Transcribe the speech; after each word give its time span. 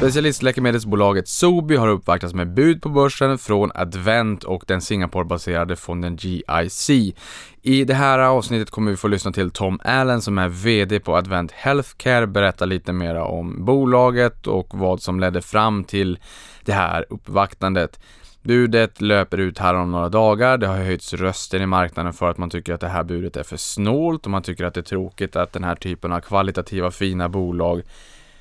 Specialistläkemedelsbolaget 0.00 1.28
Sobi 1.28 1.76
har 1.76 1.88
uppvaktats 1.88 2.34
med 2.34 2.54
bud 2.54 2.82
på 2.82 2.88
börsen 2.88 3.38
från 3.38 3.70
Advent 3.74 4.44
och 4.44 4.64
den 4.66 4.80
Singapore-baserade 4.80 5.76
fonden 5.76 6.16
GIC. 6.16 6.90
I 7.62 7.84
det 7.84 7.94
här 7.94 8.18
avsnittet 8.18 8.70
kommer 8.70 8.90
vi 8.90 8.96
få 8.96 9.08
lyssna 9.08 9.32
till 9.32 9.50
Tom 9.50 9.80
Allen 9.84 10.22
som 10.22 10.38
är 10.38 10.48
VD 10.48 11.00
på 11.00 11.16
Advent 11.16 11.52
Healthcare 11.52 12.26
berätta 12.26 12.64
lite 12.64 12.92
mer 12.92 13.14
om 13.14 13.64
bolaget 13.64 14.46
och 14.46 14.66
vad 14.70 15.02
som 15.02 15.20
ledde 15.20 15.42
fram 15.42 15.84
till 15.84 16.18
det 16.64 16.72
här 16.72 17.06
uppvaktandet. 17.08 18.00
Budet 18.42 19.00
löper 19.00 19.38
ut 19.38 19.58
här 19.58 19.74
om 19.74 19.90
några 19.90 20.08
dagar. 20.08 20.58
Det 20.58 20.66
har 20.66 20.76
höjts 20.76 21.14
röster 21.14 21.60
i 21.60 21.66
marknaden 21.66 22.12
för 22.12 22.30
att 22.30 22.38
man 22.38 22.50
tycker 22.50 22.74
att 22.74 22.80
det 22.80 22.88
här 22.88 23.04
budet 23.04 23.36
är 23.36 23.42
för 23.42 23.56
snålt 23.56 24.24
och 24.24 24.30
man 24.30 24.42
tycker 24.42 24.64
att 24.64 24.74
det 24.74 24.80
är 24.80 24.82
tråkigt 24.82 25.36
att 25.36 25.52
den 25.52 25.64
här 25.64 25.74
typen 25.74 26.12
av 26.12 26.20
kvalitativa 26.20 26.90
fina 26.90 27.28
bolag 27.28 27.82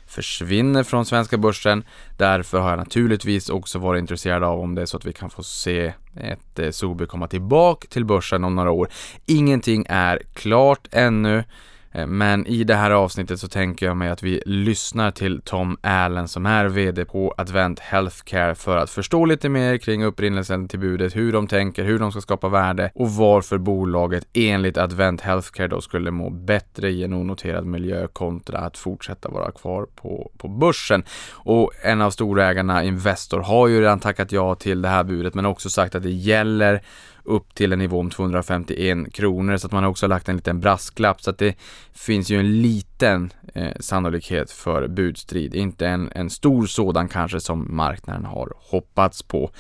försvinner 0.10 0.84
från 0.84 1.06
svenska 1.06 1.38
börsen. 1.38 1.84
Därför 2.18 2.60
har 2.60 2.70
jag 2.70 2.80
naturligtvis 2.80 3.50
också 3.50 3.80
varit 3.80 4.00
intresserad 4.00 4.44
av 4.44 4.60
om 4.60 4.76
det 4.76 4.82
är 4.82 4.86
så 4.86 4.98
att 4.98 5.06
vi 5.06 5.14
kan 5.14 5.30
få 5.30 5.44
se 5.44 5.94
ett 6.16 6.60
eh, 6.60 6.72
Sobi 6.72 7.06
komma 7.06 7.28
tillbaka 7.28 7.88
till 7.88 8.06
börsen 8.06 8.44
om 8.44 8.56
några 8.56 8.72
år. 8.72 8.90
Ingenting 9.26 9.86
är 9.90 10.22
klart 10.34 10.88
ännu. 10.92 11.44
Eh, 11.92 12.08
men 12.08 12.48
i 12.48 12.64
det 12.64 12.76
här 12.76 12.92
avsnittet 12.92 13.40
så 13.40 13.48
tänker 13.48 13.86
jag 13.86 13.98
mig 13.98 14.10
att 14.10 14.24
vi 14.24 14.42
lyssnar 14.46 15.12
till 15.12 15.42
Tom 15.42 15.78
Allen 15.82 16.28
som 16.28 16.46
är 16.46 16.66
VD 16.66 17.06
på 17.06 17.34
Advent 17.38 17.80
Healthcare 17.80 18.56
för 18.56 18.78
att 18.78 18.90
förstå 18.90 19.26
lite 19.26 19.50
mer 19.50 19.78
kring 19.78 20.04
upprinnelsen 20.04 20.68
till 20.68 20.80
budet, 20.80 21.16
hur 21.16 21.34
de 21.34 21.48
tänker, 21.48 21.84
hur 21.84 22.00
de 22.00 22.12
ska 22.12 22.22
skapa 22.22 22.50
värde 22.50 22.92
och 22.96 23.12
varför 23.12 23.58
bolaget 23.58 24.28
enligt 24.34 24.78
Advent 24.78 25.22
Healthcare 25.22 25.68
då 25.68 25.82
skulle 25.82 26.12
må 26.12 26.30
bättre 26.30 26.90
i 26.90 27.04
en 27.04 27.14
onoterad 27.14 27.66
miljö 27.66 28.08
kontra 28.08 28.60
att 28.60 28.78
fortsätta 28.78 29.30
vara 29.30 29.52
kvar 29.52 29.88
på, 29.96 30.32
på 30.38 30.48
börsen. 30.48 31.04
Och 31.32 31.72
en 31.84 32.02
av 32.02 32.12
storägarna, 32.12 32.84
Investor, 32.84 33.40
har 33.40 33.68
ju 33.68 33.82
redan 33.82 34.00
tackat 34.00 34.32
ja 34.32 34.56
till 34.56 34.82
det 34.82 34.90
här 34.90 35.04
budet 35.04 35.34
men 35.34 35.46
också 35.46 35.70
sagt 35.70 35.96
att 35.96 36.04
det 36.04 36.12
gäller 36.12 36.82
upp 37.30 37.56
till 37.56 37.74
en 37.74 37.80
nivå 37.80 38.00
om 38.00 38.10
251 38.10 39.14
kronor 39.14 39.58
så 39.58 39.68
att 39.68 39.74
man 39.74 39.84
har 39.84 39.90
också 39.90 40.08
lagt 40.08 40.30
en 40.30 40.36
liten 40.36 40.60
brasklapp 40.60 41.22
så 41.22 41.30
att 41.30 41.38
det 41.38 41.56
finns 41.94 42.30
ju 42.30 42.40
en 42.40 42.62
liten 42.62 43.34
eh, 43.54 43.74
sannolikhet 43.80 44.52
för 44.52 44.88
budstrid. 44.88 45.56
Inte 45.56 45.88
en, 45.88 46.12
en 46.16 46.30
stor 46.30 46.66
sådan 46.66 47.08
kanske 47.08 47.40
som 47.40 47.76
marknaden 47.76 48.26
har 48.26 48.54
hoppats 48.56 49.24
på. 49.24 49.52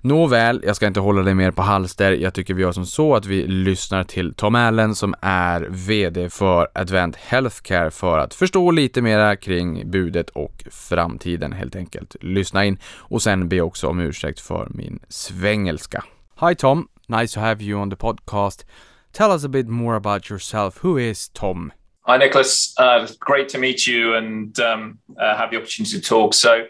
Nåväl, 0.00 0.60
jag 0.66 0.76
ska 0.76 0.86
inte 0.86 1.00
hålla 1.00 1.22
dig 1.22 1.34
mer 1.34 1.50
på 1.50 1.62
halster. 1.62 2.12
Jag 2.12 2.34
tycker 2.34 2.54
vi 2.54 2.62
gör 2.62 2.72
som 2.72 2.86
så 2.86 3.14
att 3.14 3.26
vi 3.26 3.46
lyssnar 3.46 4.04
till 4.04 4.34
Tom 4.34 4.54
Allen 4.54 4.94
som 4.94 5.14
är 5.20 5.66
VD 5.70 6.30
för 6.30 6.68
Advent 6.74 7.16
Healthcare 7.16 7.90
för 7.90 8.18
att 8.18 8.34
förstå 8.34 8.70
lite 8.70 9.02
mera 9.02 9.36
kring 9.36 9.90
budet 9.90 10.30
och 10.30 10.64
framtiden 10.70 11.52
helt 11.52 11.76
enkelt. 11.76 12.16
Lyssna 12.20 12.64
in 12.64 12.78
och 12.96 13.22
sen 13.22 13.48
be 13.48 13.60
också 13.60 13.88
om 13.88 14.00
ursäkt 14.00 14.40
för 14.40 14.68
min 14.70 14.98
svengelska. 15.08 16.04
Hi 16.40 16.54
Tom, 16.54 16.88
Nice 17.08 17.32
to 17.32 17.40
have 17.40 17.62
you 17.62 17.78
on 17.78 17.88
the 17.88 17.96
podcast. 17.96 18.64
Tell 19.12 19.30
us 19.30 19.44
a 19.44 19.48
bit 19.48 19.68
more 19.68 19.94
about 19.94 20.28
yourself. 20.28 20.78
Who 20.78 20.96
is 20.96 21.28
Tom? 21.28 21.72
Hi, 22.02 22.16
Nicholas. 22.16 22.74
Uh, 22.76 23.06
great 23.20 23.48
to 23.50 23.58
meet 23.58 23.86
you 23.86 24.14
and 24.14 24.58
um, 24.58 24.98
uh, 25.16 25.36
have 25.36 25.52
the 25.52 25.56
opportunity 25.56 26.00
to 26.00 26.02
talk. 26.02 26.34
So, 26.34 26.66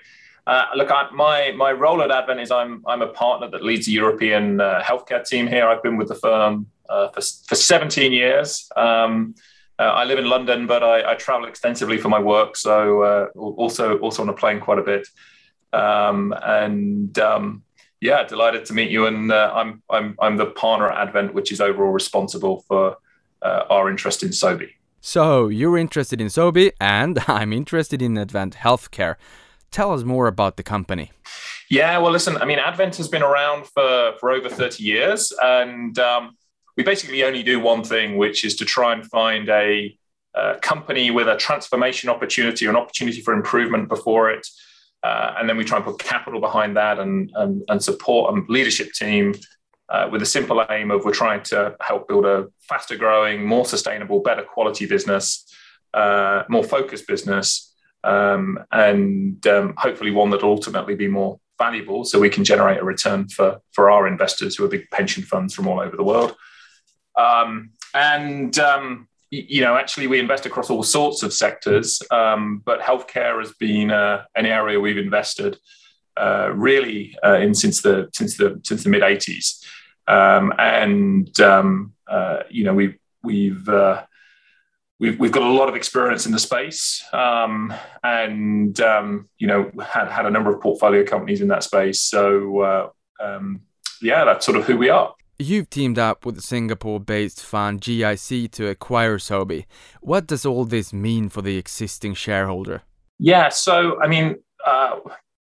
uh, 0.47 0.65
look, 0.75 0.91
I, 0.91 1.09
my 1.11 1.53
my 1.53 1.73
role 1.73 2.03
at 2.03 2.11
Advent 2.11 2.41
is 2.41 2.51
I'm 2.51 2.85
I'm 2.87 3.01
a 3.01 3.09
partner 3.09 3.49
that 3.51 3.65
leads 3.65 3.87
the 3.87 3.93
European 3.93 4.61
uh, 4.61 4.83
healthcare 4.83 5.27
team 5.27 5.47
here. 5.47 5.67
I've 5.67 5.83
been 5.83 5.97
with 5.97 6.09
the 6.09 6.15
firm 6.15 6.67
uh, 6.89 7.09
for 7.09 7.23
for 7.49 7.55
17 7.55 8.13
years. 8.13 8.69
Um, 8.77 9.35
uh, 9.79 9.85
I 9.85 10.05
live 10.05 10.19
in 10.19 10.27
London, 10.27 10.67
but 10.67 10.83
I, 10.83 11.13
I, 11.13 11.15
travel 11.17 11.47
extensively 11.49 11.99
for 11.99 12.09
my 12.09 12.19
work. 12.19 12.57
So, 12.57 13.29
also 13.35 13.99
also 13.99 14.23
on 14.23 14.29
a 14.29 14.35
plane 14.35 14.61
quite 14.61 14.79
a 14.79 14.83
bit. 14.83 15.07
Um, 15.73 16.35
and 16.43 17.19
um, 17.19 17.63
yeah, 18.07 18.23
delighted 18.23 18.65
to 18.67 18.73
meet 18.73 18.91
you. 18.91 19.07
And 19.07 19.33
uh, 19.33 19.53
I'm 19.55 19.83
I'm 19.91 20.17
I'm 20.21 20.37
the 20.37 20.47
partner 20.47 20.89
at 20.89 21.09
Advent, 21.09 21.35
which 21.35 21.51
is 21.53 21.61
overall 21.61 21.93
responsible 21.93 22.61
for 22.69 22.97
uh, 23.43 23.65
our 23.69 23.91
interest 23.91 24.23
in 24.23 24.31
Sobi. 24.31 24.71
So 25.01 25.49
you're 25.49 25.77
interested 25.77 26.21
in 26.21 26.29
Sobi, 26.29 26.73
and 26.81 27.19
I'm 27.29 27.53
interested 27.53 28.01
in 28.01 28.17
Advent 28.17 28.55
Healthcare. 28.57 29.17
Tell 29.71 29.93
us 29.93 30.05
more 30.05 30.29
about 30.29 30.57
the 30.57 30.63
company. 30.63 31.11
Yeah, 31.69 31.99
well, 31.99 32.13
listen, 32.13 32.37
I 32.37 32.45
mean, 32.45 32.61
Advent 32.61 32.97
has 32.97 33.09
been 33.09 33.23
around 33.23 33.67
for 33.67 34.13
for 34.21 34.31
over 34.31 34.49
30 34.49 34.83
years, 34.83 35.33
and 35.43 35.99
um, 35.99 36.37
we 36.77 36.85
basically 36.85 37.25
only 37.25 37.43
do 37.43 37.59
one 37.59 37.83
thing, 37.83 38.17
which 38.17 38.45
is 38.45 38.55
to 38.57 38.65
try 38.65 38.93
and 38.93 39.05
find 39.07 39.49
a, 39.49 39.99
a 40.35 40.55
company 40.61 41.11
with 41.11 41.29
a 41.29 41.37
transformation 41.37 42.09
opportunity, 42.09 42.67
an 42.67 42.77
opportunity 42.77 43.21
for 43.21 43.35
improvement 43.35 43.89
before 43.89 44.31
it 44.31 44.47
uh, 45.07 45.35
and 45.39 45.49
then 45.49 45.57
we 45.57 45.65
try 45.65 45.77
and 45.77 45.87
put 45.87 45.99
capital 46.01 46.41
behind 46.41 46.77
that 46.77 46.99
and, 46.99 47.31
and, 47.35 47.63
and 47.69 47.83
support 47.83 48.35
a 48.35 48.53
leadership 48.53 48.91
team 48.93 49.35
uh, 49.89 50.09
with 50.11 50.21
a 50.21 50.27
simple 50.27 50.65
aim 50.69 50.91
of 50.91 51.05
we're 51.05 51.13
trying 51.13 51.43
to 51.45 51.77
help 51.81 52.09
build 52.09 52.27
a 52.27 52.47
faster 52.69 52.97
growing, 52.97 53.47
more 53.47 53.65
sustainable, 53.65 54.21
better 54.21 54.43
quality 54.43 54.85
business, 54.85 55.27
uh, 55.95 56.43
more 56.49 56.65
focused 56.65 57.07
business, 57.07 57.73
um, 58.03 58.59
and 58.73 59.47
um, 59.47 59.75
hopefully 59.77 60.11
one 60.11 60.31
that 60.31 60.43
will 60.43 60.51
ultimately 60.51 60.97
be 60.97 61.07
more 61.07 61.39
valuable 61.57 62.05
so 62.05 62.19
we 62.19 62.29
can 62.29 62.43
generate 62.43 62.81
a 62.81 62.85
return 62.85 63.29
for, 63.29 63.61
for 63.73 63.91
our 63.91 64.09
investors 64.09 64.57
who 64.57 64.65
are 64.65 64.69
big 64.69 64.91
pension 64.91 65.23
funds 65.23 65.55
from 65.55 65.69
all 65.69 65.79
over 65.79 65.97
the 65.97 66.03
world. 66.03 66.35
Um, 67.17 67.71
and 67.95 68.59
um, 68.59 69.09
you 69.49 69.61
know, 69.61 69.77
actually, 69.77 70.07
we 70.07 70.19
invest 70.19 70.47
across 70.47 70.71
all 70.71 70.83
sorts 70.83 71.23
of 71.23 71.33
sectors, 71.33 72.03
um, 72.11 72.63
but 72.65 72.81
healthcare 72.81 73.39
has 73.39 73.53
been 73.53 73.91
uh, 73.91 74.25
an 74.35 74.47
area 74.47 74.81
we've 74.81 74.99
invested 74.99 75.59
uh, 76.17 76.51
really 76.55 77.17
uh, 77.25 77.35
in 77.35 77.55
since 77.55 77.83
the 77.83 78.09
since 78.13 78.37
the 78.37 78.61
since 78.65 78.85
the 78.85 78.89
mid 78.89 79.03
'80s, 79.03 79.65
um, 80.09 80.53
and 80.59 81.39
um, 81.41 81.93
uh, 82.09 82.41
you 82.49 82.65
know, 82.65 82.75
we've 82.75 82.97
we've 83.23 83.69
uh, 83.69 84.03
we've 84.99 85.19
we've 85.19 85.33
got 85.33 85.43
a 85.43 85.53
lot 85.53 85.69
of 85.69 85.77
experience 85.77 86.27
in 86.27 86.33
the 86.33 86.39
space, 86.39 87.05
um, 87.13 87.73
and 88.03 88.81
um, 88.81 89.29
you 89.39 89.47
know, 89.47 89.71
had 89.85 90.09
had 90.09 90.27
a 90.27 90.31
number 90.31 90.55
of 90.55 90.61
portfolio 90.61 91.05
companies 91.05 91.41
in 91.41 91.49
that 91.49 91.63
space. 91.63 92.01
So 92.01 92.61
uh, 92.61 92.89
um, 93.21 93.61
yeah, 94.01 94.25
that's 94.25 94.47
sort 94.47 94.57
of 94.57 94.65
who 94.65 94.77
we 94.77 94.89
are. 94.89 95.15
You've 95.39 95.69
teamed 95.69 95.99
up 95.99 96.25
with 96.25 96.37
the 96.37 96.43
Singapore-based 96.43 97.43
fund 97.43 97.83
GIC 97.83 98.51
to 98.53 98.69
acquire 98.69 99.19
Sobi. 99.19 99.67
What 100.01 100.27
does 100.27 100.47
all 100.47 100.65
this 100.65 100.95
mean 100.95 101.29
for 101.29 101.43
the 101.43 101.59
existing 101.59 102.15
shareholder? 102.15 102.83
Yeah, 103.19 103.51
so 103.51 104.01
I 104.01 104.09
mean, 104.09 104.37
uh, 104.65 104.99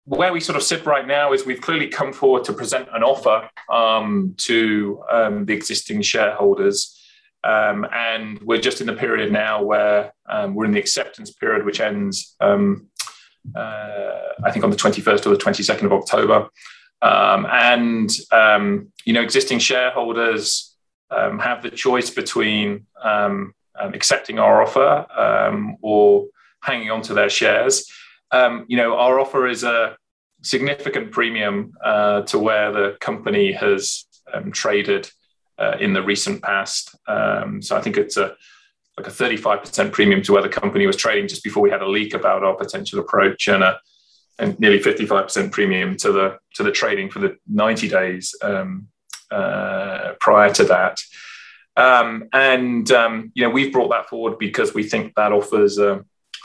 where 0.04 0.32
we 0.32 0.41
sort 0.41 0.56
of 0.56 0.62
sit 0.62 0.86
right 0.86 1.06
now 1.06 1.32
is 1.32 1.44
we've 1.44 1.60
clearly 1.60 1.88
come 1.88 2.12
forward 2.12 2.44
to 2.44 2.52
present 2.54 2.88
an 2.92 3.02
offer 3.02 3.48
um, 3.70 4.34
to 4.38 5.02
um, 5.10 5.44
the 5.44 5.52
existing 5.52 6.00
shareholders. 6.02 6.98
Um, 7.44 7.86
and 7.92 8.41
we're 8.42 8.60
just 8.60 8.81
in 8.81 8.86
the 8.86 8.94
period 8.94 9.31
now 9.31 9.62
where 9.62 10.12
um, 10.28 10.54
we're 10.54 10.64
in 10.64 10.72
the 10.72 10.78
acceptance 10.78 11.31
period, 11.32 11.66
which 11.66 11.81
ends, 11.81 12.34
um, 12.41 12.88
uh, 13.54 14.20
I 14.44 14.50
think, 14.50 14.64
on 14.64 14.70
the 14.70 14.76
21st 14.76 15.26
or 15.26 15.31
the 15.31 15.36
22nd 15.36 15.84
of 15.84 15.92
October. 15.92 16.48
Um, 17.02 17.46
and 17.50 18.10
um, 18.30 18.92
you 19.04 19.12
know, 19.12 19.22
existing 19.22 19.58
shareholders 19.58 20.74
um, 21.10 21.38
have 21.40 21.62
the 21.62 21.70
choice 21.70 22.10
between 22.10 22.86
um, 23.02 23.54
um, 23.78 23.92
accepting 23.92 24.38
our 24.38 24.62
offer 24.62 25.06
um, 25.18 25.76
or 25.82 26.26
hanging 26.62 26.90
on 26.90 27.02
to 27.02 27.14
their 27.14 27.28
shares. 27.28 27.90
you 28.68 28.76
know, 28.76 28.96
our 28.96 29.18
offer 29.18 29.48
is 29.48 29.64
a 29.64 29.96
significant 30.42 31.10
premium 31.10 31.72
uh, 31.84 32.22
to 32.22 32.38
where 32.38 32.72
the 32.72 32.96
company 33.00 33.52
has 33.52 34.05
traded 34.52 35.10
uh, 35.58 35.76
in 35.81 35.93
the 35.93 36.02
recent 36.02 36.40
past. 36.43 36.94
so 37.60 37.76
I 37.76 37.81
think 37.81 37.96
it's 37.96 38.16
a 38.16 38.37
like 38.98 39.06
a 39.06 39.10
35% 39.10 39.90
premium 39.90 40.22
to 40.22 40.32
where 40.32 40.43
the 40.43 40.48
company 40.48 40.87
was 40.87 40.96
trading 40.96 41.26
just 41.26 41.43
before 41.43 41.62
we 41.62 41.70
had 41.70 41.81
a 41.81 41.88
leak 41.88 42.12
about 42.12 42.44
our 42.44 42.55
potential 42.55 43.00
approach 43.00 43.48
and 43.48 43.62
a 43.62 43.81
and 44.38 44.58
nearly 44.58 44.81
55% 44.81 45.52
premium 45.52 45.96
to 45.99 46.12
the 46.12 46.38
to 46.55 46.62
the 46.62 46.73
trading 46.73 47.11
for 47.11 47.19
the 47.19 47.37
90 47.49 47.88
days 47.88 48.34
um, 48.43 48.88
uh, 49.31 50.12
prior 50.20 50.52
to 50.55 50.64
that. 50.64 50.99
Um, 51.76 52.29
and 52.32 52.90
um, 52.90 53.32
you 53.34 53.44
know 53.44 53.50
we've 53.50 53.73
brought 53.73 53.90
that 53.90 54.08
forward 54.08 54.38
because 54.38 54.75
we 54.75 54.82
think 54.82 55.14
that 55.14 55.32
offers 55.32 55.79
a 55.79 56.05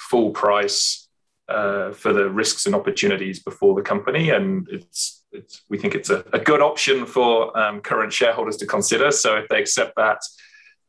full 0.10 0.31
price 0.31 1.07
uh, 1.50 1.92
for 1.92 2.13
the 2.13 2.30
risks 2.30 2.66
and 2.66 2.75
opportunities 2.75 3.42
before 3.42 3.75
the 3.75 3.81
company, 3.81 4.30
and 4.30 4.68
it's, 4.69 5.24
it's 5.31 5.63
we 5.69 5.78
think 5.78 5.95
it's 5.95 6.10
a, 6.10 6.24
a 6.34 6.39
good 6.39 6.62
option 6.62 7.06
for 7.06 7.57
um, 7.57 7.81
current 7.81 8.12
shareholders 8.12 8.57
to 8.57 8.66
consider. 8.66 9.12
So 9.12 9.38
if 9.38 9.48
they 9.50 9.60
accept 9.60 9.94
that, 9.98 10.19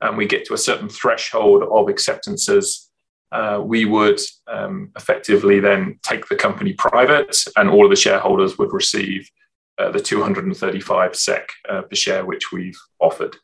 and 0.00 0.16
we 0.16 0.26
get 0.26 0.44
to 0.46 0.54
a 0.54 0.58
certain 0.58 0.88
threshold 0.88 1.62
of 1.62 1.88
acceptances 1.88 2.87
uh, 3.32 3.60
we 3.62 3.84
would 3.84 4.20
um, 4.46 4.90
effectively 4.96 5.60
then 5.60 5.98
take 6.02 6.26
the 6.28 6.36
company 6.36 6.72
private, 6.72 7.36
and 7.56 7.68
all 7.68 7.84
of 7.84 7.90
the 7.90 7.96
shareholders 7.96 8.58
would 8.58 8.72
receive 8.72 9.30
uh, 9.78 9.90
the 9.90 10.00
235 10.00 11.14
sec 11.14 11.48
uh, 11.68 11.82
per 11.82 11.94
share 11.94 12.24
which 12.24 12.52
we've 12.52 12.78
offered. 13.00 13.36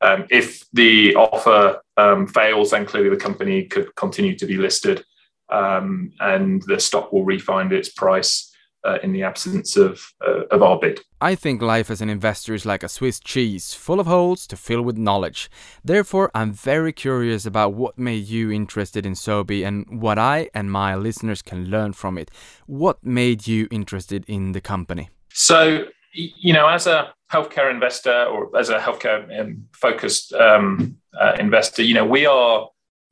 Um, 0.00 0.26
if 0.30 0.64
the 0.72 1.14
offer 1.14 1.80
um, 1.96 2.26
fails, 2.26 2.70
then 2.70 2.86
clearly 2.86 3.10
the 3.10 3.16
company 3.16 3.64
could 3.64 3.94
continue 3.96 4.36
to 4.36 4.46
be 4.46 4.56
listed 4.56 5.04
um, 5.50 6.12
and 6.20 6.62
the 6.66 6.80
stock 6.80 7.12
will 7.12 7.24
refine 7.24 7.72
its 7.72 7.88
price 7.88 8.53
uh, 8.84 8.98
in 9.02 9.12
the 9.12 9.22
absence 9.22 9.76
of, 9.76 10.12
uh, 10.26 10.44
of 10.50 10.62
our 10.62 10.78
bid. 10.78 11.00
I 11.20 11.34
think 11.34 11.62
life 11.62 11.90
as 11.90 12.00
an 12.00 12.10
investor 12.10 12.54
is 12.54 12.66
like 12.66 12.82
a 12.82 12.88
Swiss 12.88 13.18
cheese, 13.18 13.72
full 13.72 14.00
of 14.00 14.06
holes 14.06 14.46
to 14.48 14.56
fill 14.56 14.82
with 14.82 14.98
knowledge. 14.98 15.50
Therefore, 15.82 16.30
I'm 16.34 16.52
very 16.52 16.92
curious 16.92 17.46
about 17.46 17.74
what 17.74 17.98
made 17.98 18.26
you 18.28 18.50
interested 18.50 19.06
in 19.06 19.14
Sobi 19.14 19.66
and 19.66 20.02
what 20.02 20.18
I 20.18 20.50
and 20.54 20.70
my 20.70 20.94
listeners 20.94 21.42
can 21.42 21.66
learn 21.66 21.92
from 21.92 22.18
it. 22.18 22.30
What 22.66 23.02
made 23.02 23.46
you 23.46 23.68
interested 23.70 24.24
in 24.28 24.52
the 24.52 24.60
company? 24.60 25.08
So, 25.30 25.86
you 26.12 26.52
know, 26.52 26.68
as 26.68 26.86
a 26.86 27.14
healthcare 27.32 27.70
investor 27.70 28.24
or 28.24 28.56
as 28.56 28.68
a 28.68 28.78
healthcare 28.78 29.40
um, 29.40 29.66
focused 29.72 30.32
um, 30.34 30.96
uh, 31.18 31.36
investor, 31.40 31.82
you 31.82 31.94
know, 31.94 32.04
we 32.04 32.26
are 32.26 32.68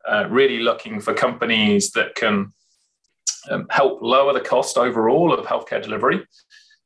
uh, 0.09 0.27
really 0.29 0.61
looking 0.61 1.01
for 1.01 1.15
companies 1.15 1.91
that 1.93 2.15
can 2.15 2.53
um, 3.50 3.67
help 3.71 4.00
lower 4.03 4.33
the 4.33 4.41
cost 4.41 4.77
overall 4.79 5.33
of 5.33 5.47
healthcare 5.47 5.83
delivery. 5.83 6.27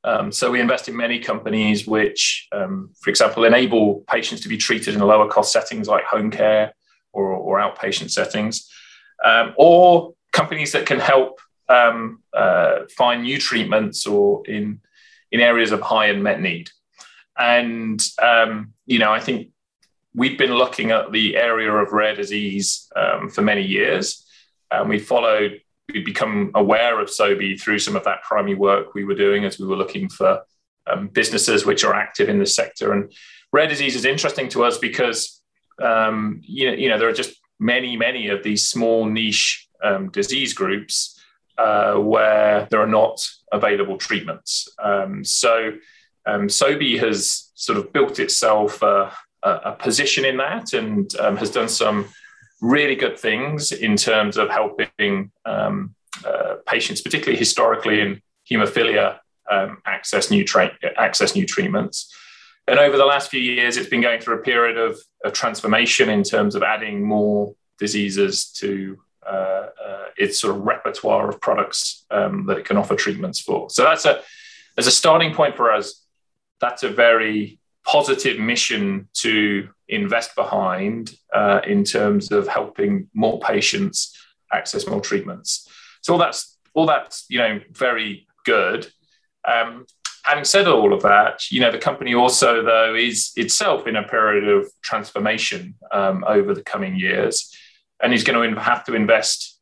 Um, 0.05 0.31
so 0.31 0.53
we 0.53 0.61
invest 0.61 0.89
in 0.89 0.97
many 0.97 1.19
companies 1.19 1.85
which, 1.87 2.47
um, 2.53 2.91
for 3.01 3.11
example, 3.11 3.45
enable 3.45 4.05
patients 4.07 4.41
to 4.43 4.49
be 4.49 4.57
treated 4.57 4.95
in 4.95 5.01
lower 5.01 5.29
cost 5.29 5.53
settings 5.53 5.89
like 5.89 6.05
home 6.05 6.31
care 6.31 6.73
or, 7.13 7.33
or 7.33 7.59
outpatient 7.59 8.11
settings, 8.11 8.71
um, 9.25 9.53
or 9.57 10.15
companies 10.33 10.71
that 10.73 10.87
can 10.87 11.01
help 11.01 11.41
um, 11.69 12.23
uh, 12.33 12.81
find 12.97 13.25
new 13.25 13.39
treatments 13.39 14.07
or 14.07 14.47
in 14.47 14.81
in 15.33 15.41
areas 15.41 15.73
of 15.73 15.81
high 15.81 16.07
unmet 16.07 16.41
need. 16.41 16.71
And 17.37 18.01
um, 18.23 18.75
you 18.87 19.01
know, 19.01 19.13
I 19.13 19.19
think 19.19 19.49
we've 20.15 20.39
been 20.39 20.55
looking 20.55 20.93
at 20.93 21.11
the 21.11 21.37
area 21.37 21.73
of 21.73 21.93
rare 21.93 22.15
disease 22.15 22.89
for 23.33 23.43
many 23.43 23.63
years, 23.63 24.25
and 24.71 24.89
we 24.89 25.01
followed. 25.01 25.61
We 25.93 26.03
become 26.03 26.51
aware 26.55 27.01
of 27.01 27.09
Sobi 27.09 27.61
through 27.61 27.79
some 27.79 27.97
of 27.97 28.05
that 28.05 28.23
primary 28.23 28.55
work 28.55 28.95
we 28.95 29.05
were 29.05 29.15
doing 29.15 29.45
as 29.45 29.59
we 29.59 29.67
were 29.67 29.77
looking 29.77 30.09
for 30.09 30.43
um, 30.87 31.09
businesses 31.09 31.65
which 31.65 31.85
are 31.85 31.95
active 31.95 32.29
in 32.29 32.39
this 32.39 32.55
sector. 32.55 32.93
And 32.93 33.13
rare 33.53 33.67
disease 33.67 33.97
is 33.97 34.05
interesting 34.05 34.49
to 34.51 34.65
us 34.65 34.79
because 34.79 35.41
um, 35.83 36.41
you 36.43 36.71
know, 36.71 36.77
you 36.77 36.89
know 36.89 36.99
there 36.99 37.09
are 37.09 37.13
just 37.13 37.37
many, 37.59 37.97
many 37.97 38.29
of 38.29 38.43
these 38.43 38.69
small 38.69 39.07
niche 39.07 39.69
um, 39.83 40.11
disease 40.11 40.53
groups 40.53 41.21
uh, 41.59 41.95
where 41.95 42.67
there 42.71 42.81
are 42.81 42.87
not 42.87 43.27
available 43.53 43.97
treatments. 43.97 44.69
Um, 44.83 45.25
so 45.25 45.73
um, 46.27 46.49
Sobi 46.49 46.99
has 46.99 47.51
sort 47.55 47.79
of 47.79 47.93
built 47.93 48.19
itself 48.19 48.83
uh, 48.83 49.11
a, 49.43 49.51
a, 49.51 49.73
position 49.73 50.25
in 50.25 50.37
that 50.39 50.73
and 50.73 51.15
um, 51.17 51.37
has 51.37 51.51
done 51.51 51.69
some 51.69 52.07
really 52.61 52.97
good 52.97 53.19
things 53.19 53.73
in 53.73 53.97
terms 53.97 54.37
of 54.37 54.49
helping 54.49 55.31
um, 55.45 55.95
uh, 56.25 56.57
patients, 56.67 57.01
particularly 57.01 57.39
historically 57.39 58.01
in 58.01 58.23
haemophilia, 58.51 59.19
um, 59.51 59.79
access 59.85 60.31
new 60.31 60.45
tra- 60.45 60.77
access 60.97 61.35
new 61.35 61.47
treatments. 61.47 62.13
And 62.69 62.79
over 62.79 62.97
the 62.97 63.05
last 63.05 63.31
few 63.31 63.41
years, 63.41 63.77
it's 63.77 63.89
been 63.89 64.01
going 64.01 64.21
through 64.21 64.37
a 64.37 64.43
period 64.43 64.77
of, 64.77 64.99
of 65.25 65.33
transformation 65.33 66.09
in 66.09 66.23
terms 66.23 66.55
of 66.55 66.63
adding 66.63 67.05
more 67.05 67.55
diseases 67.79 68.47
to 68.53 68.99
uh, 69.25 69.67
uh, 69.85 70.05
its 70.17 70.41
sort 70.41 70.57
of 70.57 70.63
repertoire 70.63 71.29
of 71.29 71.41
products 71.41 72.05
um, 72.11 72.47
that 72.47 72.59
it 72.59 72.65
can 72.65 72.77
offer 72.77 72.97
treatments 72.97 73.41
for. 73.41 73.71
So 73.71 73.83
that's 73.83 74.05
a 74.05 74.23
as 74.79 74.87
a 74.87 74.91
starting 74.91 75.33
point 75.35 75.57
for 75.57 75.73
us. 75.73 76.03
That's 76.61 76.83
a 76.83 76.89
very 76.89 77.59
positive 77.87 78.39
mission 78.39 79.09
to 79.15 79.69
invest 79.89 80.35
behind 80.35 81.15
uh, 81.33 81.61
in 81.67 81.85
terms 81.85 82.33
of 82.33 82.49
helping 82.49 83.09
more 83.15 83.39
patients 83.41 84.17
access 84.53 84.87
more 84.87 85.01
treatments. 85.01 85.69
So 86.03 86.15
all 86.15 86.19
that's 86.19 86.59
all 86.75 86.87
that's 86.87 87.25
you 87.29 87.39
know 87.39 87.61
very 87.73 88.27
good. 88.45 88.91
Um, 89.47 89.87
having 90.25 90.45
said 90.45 90.67
all 90.67 90.93
of 90.93 91.03
that, 91.03 91.51
you 91.51 91.61
know 91.61 91.71
the 91.71 91.79
company 91.79 92.15
also 92.15 92.63
though 92.63 92.95
is 92.95 93.33
itself 93.37 93.87
in 93.87 93.97
a 93.97 94.07
period 94.09 94.49
of 94.49 94.71
transformation 94.83 95.75
um, 95.93 96.25
over 96.27 96.55
the 96.55 96.63
coming 96.63 96.97
years, 96.97 97.55
and 98.03 98.13
is 98.13 98.25
going 98.25 98.55
to 98.55 98.61
have 98.61 98.85
to 98.85 98.95
invest, 98.95 99.59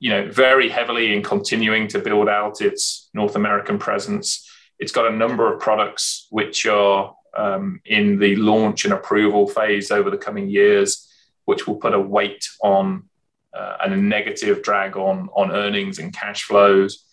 you 0.00 0.10
know, 0.10 0.28
very 0.30 0.68
heavily 0.68 1.14
in 1.14 1.22
continuing 1.22 1.86
to 1.88 1.98
build 2.00 2.28
out 2.28 2.60
its 2.60 3.08
North 3.14 3.36
American 3.36 3.78
presence. 3.78 4.48
It's 4.78 4.92
got 4.92 5.06
a 5.06 5.16
number 5.16 5.52
of 5.52 5.60
products 5.60 6.26
which 6.30 6.66
are 6.66 7.14
um, 7.36 7.80
in 7.84 8.18
the 8.18 8.36
launch 8.36 8.84
and 8.84 8.94
approval 8.94 9.46
phase 9.46 9.90
over 9.90 10.10
the 10.10 10.18
coming 10.18 10.48
years, 10.48 11.08
which 11.44 11.66
will 11.66 11.76
put 11.76 11.94
a 11.94 12.00
weight 12.00 12.46
on 12.62 13.08
uh, 13.52 13.76
and 13.82 13.92
a 13.92 13.96
negative 13.96 14.62
drag 14.62 14.96
on 14.96 15.28
on 15.34 15.50
earnings 15.52 15.98
and 15.98 16.12
cash 16.12 16.44
flows. 16.44 17.04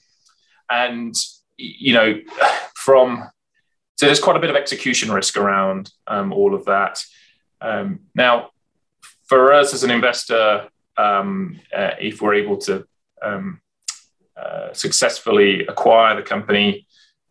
And 0.69 1.15
you 1.57 1.93
know, 1.93 2.21
from 2.75 3.29
so 3.97 4.05
there's 4.05 4.19
quite 4.19 4.35
a 4.35 4.39
bit 4.39 4.51
of 4.51 4.55
execution 4.55 5.11
risk 5.11 5.37
around 5.37 5.91
um, 6.05 6.31
all 6.31 6.53
of 6.53 6.65
that. 6.65 7.03
Um, 7.61 8.01
now, 8.13 8.51
for 9.25 9.53
us 9.53 9.73
as 9.73 9.83
an 9.83 9.89
investor, 9.89 10.69
um, 10.97 11.59
uh, 11.75 11.91
if 11.99 12.21
we're 12.21 12.35
able 12.35 12.57
to 12.57 12.87
um, 13.23 13.59
uh, 14.35 14.71
successfully 14.73 15.65
acquire 15.65 16.15
the 16.15 16.21
company 16.21 16.85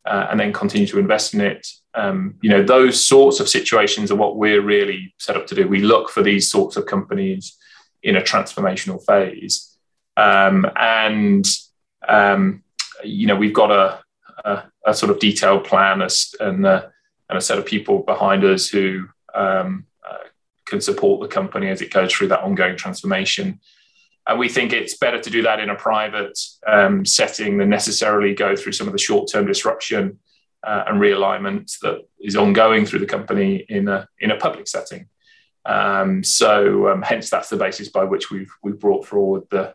uh, 0.05 0.27
and 0.31 0.41
then 0.41 0.53
continue 0.53 0.89
to 0.89 0.99
invest 0.99 1.35
in 1.35 1.41
it, 1.41 1.67
um, 1.97 2.35
you 2.43 2.51
know, 2.51 2.63
those 2.63 3.05
sorts 3.05 3.41
of 3.41 3.49
situations 3.49 4.11
are 4.11 4.17
what 4.17 4.37
we're 4.37 4.61
really 4.61 5.15
set 5.19 5.37
up 5.37 5.47
to 5.47 5.55
do. 5.55 5.67
We 5.67 5.81
look 5.81 6.11
for 6.11 6.23
these 6.23 6.49
sorts 6.49 6.77
of 6.77 6.85
companies 6.85 7.57
in 8.03 8.17
a 8.17 8.21
transformational 8.21 9.05
phase. 9.05 9.77
Um, 10.17 10.71
and, 10.77 11.47
um, 12.07 12.63
you 13.03 13.27
know, 13.27 13.35
we've 13.35 13.55
got 13.55 13.71
a, 13.71 14.01
a, 14.45 14.65
a, 14.87 14.95
sort 14.95 15.11
of 15.11 15.19
detailed 15.19 15.65
plan 15.65 16.07
and, 16.41 16.67
uh, 16.67 16.87
and 17.29 17.39
a 17.39 17.41
set 17.41 17.59
of 17.59 17.65
people 17.65 18.01
behind 18.01 18.45
us 18.45 18.69
who 18.69 19.09
um, 19.35 19.87
uh, 20.09 20.29
can 20.67 20.83
support 20.83 21.23
the 21.23 21.35
company 21.35 21.69
as 21.69 21.81
it 21.81 21.91
goes 21.91 22.13
through 22.13 22.29
that 22.29 22.43
ongoing 22.43 22.77
transformation. 22.77 23.59
And 24.27 24.39
we 24.39 24.49
think 24.49 24.73
it's 24.73 24.99
better 24.99 25.21
to 25.21 25.31
do 25.31 25.43
that 25.43 25.61
in 25.61 25.71
a 25.71 25.75
private 25.75 26.39
um, 26.67 27.07
setting 27.07 27.57
than 27.57 27.71
necessarily 27.71 28.35
go 28.35 28.55
through 28.55 28.73
some 28.73 28.87
of 28.87 28.93
the 28.93 28.99
short 28.99 29.31
term 29.31 29.47
disruption 29.47 30.19
uh, 30.63 30.85
and 30.87 31.01
realignment 31.01 31.79
that 31.81 32.07
is 32.21 32.37
ongoing 32.37 32.87
through 32.87 32.99
the 32.99 33.07
company 33.07 33.65
in 33.69 33.89
a 33.89 34.09
in 34.21 34.31
a 34.31 34.37
public 34.37 34.69
setting. 34.69 35.09
Um, 35.65 36.23
so 36.23 36.89
um, 36.89 37.03
hence 37.03 37.29
that's 37.29 37.49
the 37.49 37.57
basis 37.57 37.89
by 37.89 38.05
which 38.05 38.31
we've 38.31 38.53
we've 38.63 38.79
brought 38.79 39.07
forward 39.07 39.45
the 39.51 39.75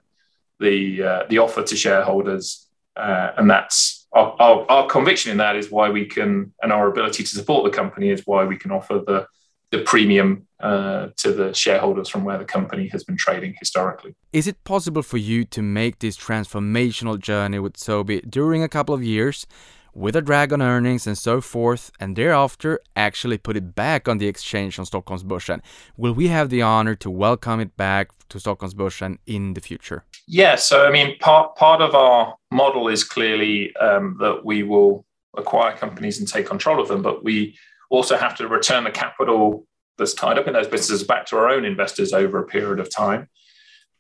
the 0.60 1.04
uh, 1.04 1.24
the 1.30 1.40
offer 1.40 1.64
to 1.64 1.76
shareholders, 1.76 2.68
uh, 2.96 3.32
and 3.38 3.50
that's 3.50 4.08
our, 4.14 4.36
our, 4.40 4.66
our, 4.70 4.88
conviction 4.88 5.32
in 5.32 5.38
that 5.38 5.56
is 5.56 5.72
why 5.72 5.90
we 5.90 6.06
can 6.06 6.54
and 6.62 6.72
our 6.72 6.90
ability 6.90 7.24
to 7.24 7.30
support 7.30 7.64
the 7.64 7.76
company 7.76 8.10
is 8.10 8.24
why 8.26 8.44
we 8.44 8.58
can 8.58 8.72
offer 8.72 9.02
the 9.06 9.28
the 9.72 9.80
premium 9.80 10.48
uh, 10.60 11.08
to 11.18 11.32
the 11.32 11.54
shareholders 11.54 12.10
from 12.10 12.24
where 12.24 12.38
the 12.38 12.46
company 12.46 12.88
has 12.90 13.04
been 13.04 13.18
trading 13.18 13.56
historically. 13.58 14.14
Is 14.34 14.48
it 14.48 14.64
possible 14.64 15.02
for 15.02 15.18
you 15.18 15.46
to 15.46 15.62
make 15.62 16.00
this 16.00 16.18
transformational 16.18 17.18
journey 17.18 17.58
with 17.58 17.78
Sobi 17.78 18.22
during 18.30 18.62
a 18.62 18.70
couple 18.70 18.94
of 18.94 19.02
years? 19.02 19.48
With 19.94 20.16
a 20.16 20.22
drag 20.22 20.54
on 20.54 20.62
earnings 20.62 21.08
and 21.08 21.18
so 21.18 21.42
forth, 21.42 21.92
and 22.00 22.16
thereafter 22.16 22.80
actually 22.96 23.38
put 23.38 23.58
it 23.58 23.76
back 23.76 24.08
on 24.08 24.18
the 24.18 24.28
exchange 24.28 24.80
on 24.80 24.86
Stockholm's 24.86 25.24
Stockholmsbörsen. 25.24 25.62
Will 25.98 26.14
we 26.14 26.28
have 26.28 26.50
the 26.50 26.62
honor 26.62 26.96
to 26.96 27.10
welcome 27.10 27.60
it 27.60 27.76
back 27.78 28.10
to 28.30 28.40
Stockholm's 28.40 28.74
Stockholmsbörsen 28.74 29.18
in 29.28 29.54
the 29.54 29.62
future? 29.62 30.04
Yeah, 30.28 30.56
so 30.56 30.86
I 30.86 30.92
mean, 30.92 31.18
part 31.20 31.56
part 31.56 31.82
of 31.82 31.96
our 31.96 32.36
model 32.52 32.88
is 32.88 33.04
clearly 33.04 33.76
um, 33.78 34.18
that 34.20 34.46
we 34.46 34.64
will 34.64 35.06
acquire 35.38 35.76
companies 35.76 36.20
and 36.20 36.28
take 36.28 36.46
control 36.46 36.82
of 36.82 36.88
them, 36.88 37.02
but 37.02 37.24
we 37.24 37.58
also 37.90 38.18
have 38.18 38.36
to 38.38 38.48
return 38.48 38.84
the 38.84 38.92
capital 38.92 39.66
that's 39.98 40.14
tied 40.14 40.38
up 40.38 40.48
in 40.48 40.54
those 40.54 40.68
businesses 40.68 41.04
back 41.04 41.26
to 41.28 41.38
our 41.38 41.50
own 41.50 41.66
investors 41.66 42.14
over 42.14 42.40
a 42.40 42.46
period 42.46 42.80
of 42.80 42.90
time. 42.90 43.30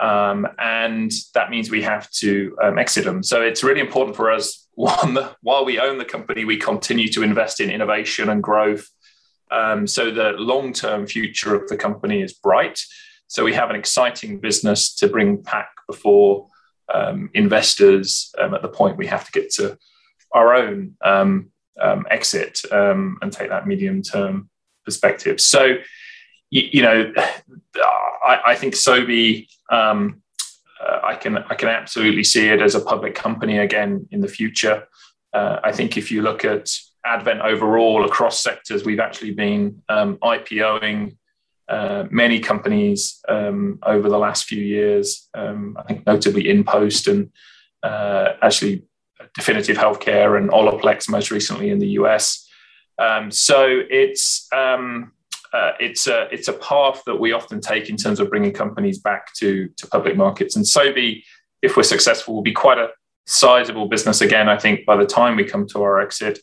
Um, 0.01 0.47
and 0.57 1.11
that 1.35 1.51
means 1.51 1.69
we 1.69 1.83
have 1.83 2.09
to 2.11 2.57
um, 2.61 2.79
exit 2.79 3.05
them. 3.05 3.21
So 3.21 3.43
it's 3.43 3.63
really 3.63 3.81
important 3.81 4.15
for 4.15 4.31
us. 4.31 4.67
One, 4.73 5.17
while 5.41 5.63
we 5.63 5.79
own 5.79 5.99
the 5.99 6.05
company, 6.05 6.43
we 6.43 6.57
continue 6.57 7.07
to 7.09 7.21
invest 7.23 7.59
in 7.59 7.69
innovation 7.69 8.29
and 8.29 8.41
growth. 8.41 8.89
Um, 9.51 9.85
so 9.85 10.09
the 10.09 10.31
long-term 10.31 11.05
future 11.05 11.53
of 11.53 11.67
the 11.67 11.77
company 11.77 12.21
is 12.21 12.33
bright. 12.33 12.79
So 13.27 13.43
we 13.43 13.53
have 13.53 13.69
an 13.69 13.75
exciting 13.75 14.39
business 14.39 14.95
to 14.95 15.07
bring 15.07 15.41
back 15.41 15.69
before 15.87 16.47
um, 16.91 17.29
investors 17.33 18.33
um, 18.39 18.53
at 18.53 18.61
the 18.61 18.69
point 18.69 18.97
we 18.97 19.07
have 19.07 19.25
to 19.25 19.31
get 19.31 19.51
to 19.53 19.77
our 20.31 20.55
own 20.55 20.95
um, 21.03 21.51
exit 22.09 22.61
and 22.71 23.31
take 23.31 23.49
that 23.49 23.67
medium-term 23.67 24.49
perspective. 24.85 25.39
So 25.39 25.75
you, 26.51 26.69
you 26.73 26.81
know, 26.83 27.11
I, 28.23 28.41
I, 28.47 28.55
think 28.55 28.75
Sobi, 28.75 29.47
um, 29.71 30.21
uh, 30.79 30.99
I 31.03 31.15
can 31.15 31.37
I 31.37 31.55
can 31.55 31.69
absolutely 31.69 32.23
see 32.23 32.49
it 32.49 32.61
as 32.61 32.75
a 32.75 32.81
public 32.81 33.15
company 33.15 33.57
again 33.57 34.07
in 34.11 34.21
the 34.21 34.27
future. 34.27 34.87
Uh, 35.33 35.59
I 35.63 35.71
think 35.71 35.97
if 35.97 36.11
you 36.11 36.21
look 36.21 36.45
at 36.45 36.69
Advent 37.05 37.41
overall 37.41 38.05
across 38.05 38.43
sectors, 38.43 38.85
we've 38.85 38.99
actually 38.99 39.31
been 39.31 39.81
um, 39.89 40.17
IPOing 40.17 41.15
uh, 41.69 42.05
many 42.11 42.39
companies 42.39 43.21
um, 43.29 43.79
over 43.83 44.09
the 44.09 44.19
last 44.19 44.43
few 44.43 44.61
years. 44.61 45.29
Um, 45.33 45.77
I 45.79 45.83
think 45.83 46.05
notably 46.05 46.43
InPost 46.43 47.09
and 47.09 47.31
uh, 47.81 48.33
actually 48.41 48.83
Definitive 49.35 49.77
Healthcare 49.77 50.37
and 50.37 50.49
Olaplex 50.49 51.09
most 51.09 51.31
recently 51.31 51.69
in 51.69 51.79
the 51.79 51.91
US. 52.01 52.45
Um, 52.99 53.31
so 53.31 53.81
it's 53.89 54.47
um, 54.53 55.13
uh, 55.53 55.71
it's 55.79 56.07
a 56.07 56.27
it's 56.31 56.47
a 56.47 56.53
path 56.53 57.03
that 57.05 57.19
we 57.19 57.33
often 57.33 57.59
take 57.59 57.89
in 57.89 57.97
terms 57.97 58.19
of 58.19 58.29
bringing 58.29 58.53
companies 58.53 58.99
back 58.99 59.33
to 59.35 59.67
to 59.77 59.87
public 59.87 60.15
markets. 60.15 60.55
And 60.55 60.65
Sobi, 60.65 61.23
if 61.61 61.75
we're 61.75 61.83
successful, 61.83 62.35
will 62.35 62.41
be 62.41 62.53
quite 62.53 62.77
a 62.77 62.89
sizable 63.27 63.87
business 63.87 64.21
again. 64.21 64.49
I 64.49 64.57
think 64.57 64.85
by 64.85 64.95
the 64.95 65.05
time 65.05 65.35
we 65.35 65.43
come 65.43 65.67
to 65.69 65.83
our 65.83 65.99
exit, 65.99 66.39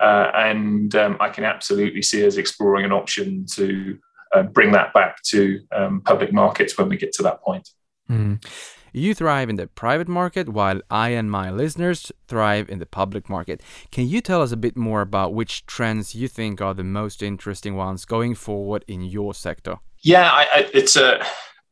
uh, 0.00 0.30
and 0.34 0.94
um, 0.94 1.16
I 1.20 1.28
can 1.28 1.44
absolutely 1.44 2.02
see 2.02 2.26
us 2.26 2.36
exploring 2.36 2.84
an 2.84 2.92
option 2.92 3.46
to 3.54 3.98
uh, 4.34 4.42
bring 4.42 4.72
that 4.72 4.92
back 4.92 5.22
to 5.24 5.60
um, 5.72 6.00
public 6.02 6.32
markets 6.32 6.76
when 6.76 6.88
we 6.88 6.96
get 6.96 7.12
to 7.12 7.22
that 7.22 7.42
point. 7.42 7.68
Mm. 8.10 8.44
You 8.92 9.14
thrive 9.14 9.48
in 9.48 9.56
the 9.56 9.66
private 9.66 10.08
market 10.08 10.48
while 10.48 10.80
I 10.90 11.10
and 11.10 11.30
my 11.30 11.50
listeners 11.50 12.12
thrive 12.26 12.68
in 12.68 12.78
the 12.78 12.86
public 12.86 13.28
market. 13.28 13.62
Can 13.90 14.08
you 14.08 14.20
tell 14.20 14.42
us 14.42 14.52
a 14.52 14.56
bit 14.56 14.76
more 14.76 15.00
about 15.00 15.34
which 15.34 15.66
trends 15.66 16.14
you 16.14 16.28
think 16.28 16.60
are 16.60 16.74
the 16.74 16.84
most 16.84 17.22
interesting 17.22 17.76
ones 17.76 18.04
going 18.04 18.34
forward 18.34 18.84
in 18.88 19.02
your 19.02 19.34
sector? 19.34 19.76
Yeah, 20.02 20.30
I, 20.30 20.42
I, 20.42 20.70
it's 20.72 20.96
a 20.96 21.24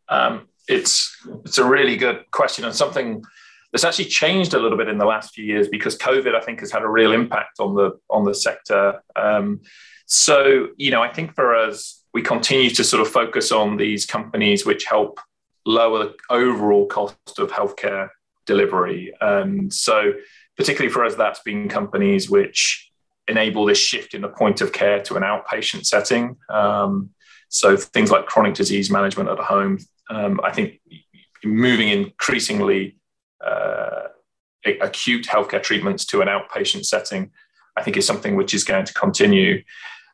um, 0.09 0.49
it's 0.69 1.17
it's 1.45 1.59
a 1.59 1.65
really 1.65 1.97
good 1.97 2.25
question 2.31 2.65
and 2.65 2.75
something 2.75 3.23
that's 3.73 3.85
actually 3.85 4.07
changed 4.07 4.55
a 4.55 4.59
little 4.59 4.79
bit 4.79 4.89
in 4.89 4.99
the 4.99 5.05
last 5.05 5.35
few 5.35 5.45
years 5.45 5.69
because 5.69 5.99
COVID, 5.99 6.35
I 6.35 6.41
think, 6.41 6.61
has 6.61 6.71
had 6.71 6.83
a 6.83 6.89
real 6.89 7.13
impact 7.13 7.61
on 7.61 7.75
the 7.75 7.99
on 8.11 8.25
the 8.25 8.35
sector. 8.35 9.03
Um, 9.15 9.61
so, 10.07 10.69
you 10.77 10.91
know, 10.91 11.03
I 11.03 11.13
think 11.13 11.35
for 11.35 11.55
us, 11.55 12.03
we 12.15 12.23
continue 12.23 12.71
to 12.71 12.85
sort 12.85 13.05
of 13.05 13.13
focus 13.13 13.53
on 13.53 13.77
these 13.77 14.07
companies 14.07 14.65
which 14.65 14.85
help 14.85 15.21
lower 15.67 15.99
the 15.99 16.15
overall 16.31 16.87
cost 16.87 17.39
of 17.39 17.51
healthcare 17.51 18.09
delivery. 18.47 19.13
And 19.21 19.73
so, 19.73 20.13
particularly 20.57 20.93
for 20.93 21.05
us, 21.05 21.17
that's 21.17 21.41
been 21.41 21.69
companies 21.69 22.31
which 22.31 22.91
enable 23.29 23.67
this 23.67 23.79
shift 23.79 24.15
in 24.15 24.23
the 24.23 24.29
point 24.29 24.61
of 24.61 24.73
care 24.73 25.03
to 25.03 25.17
an 25.17 25.23
outpatient 25.23 25.85
setting. 25.85 26.37
Um, 26.49 27.11
so, 27.49 27.77
things 27.77 28.11
like 28.11 28.27
chronic 28.27 28.55
disease 28.55 28.91
management 28.91 29.29
at 29.29 29.39
home, 29.39 29.79
um, 30.09 30.41
I 30.43 30.53
think 30.53 30.81
moving 31.45 31.89
increasingly 31.89 32.97
uh, 33.45 34.09
acute 34.81 35.27
healthcare 35.27 35.63
treatments 35.63 36.05
to 36.07 36.23
an 36.23 36.29
outpatient 36.29 36.85
setting, 36.87 37.31
I 37.77 37.83
think 37.83 37.97
is 37.97 38.07
something 38.07 38.37
which 38.37 38.55
is 38.55 38.65
going 38.65 38.87
to 38.87 38.95
continue. 38.95 39.63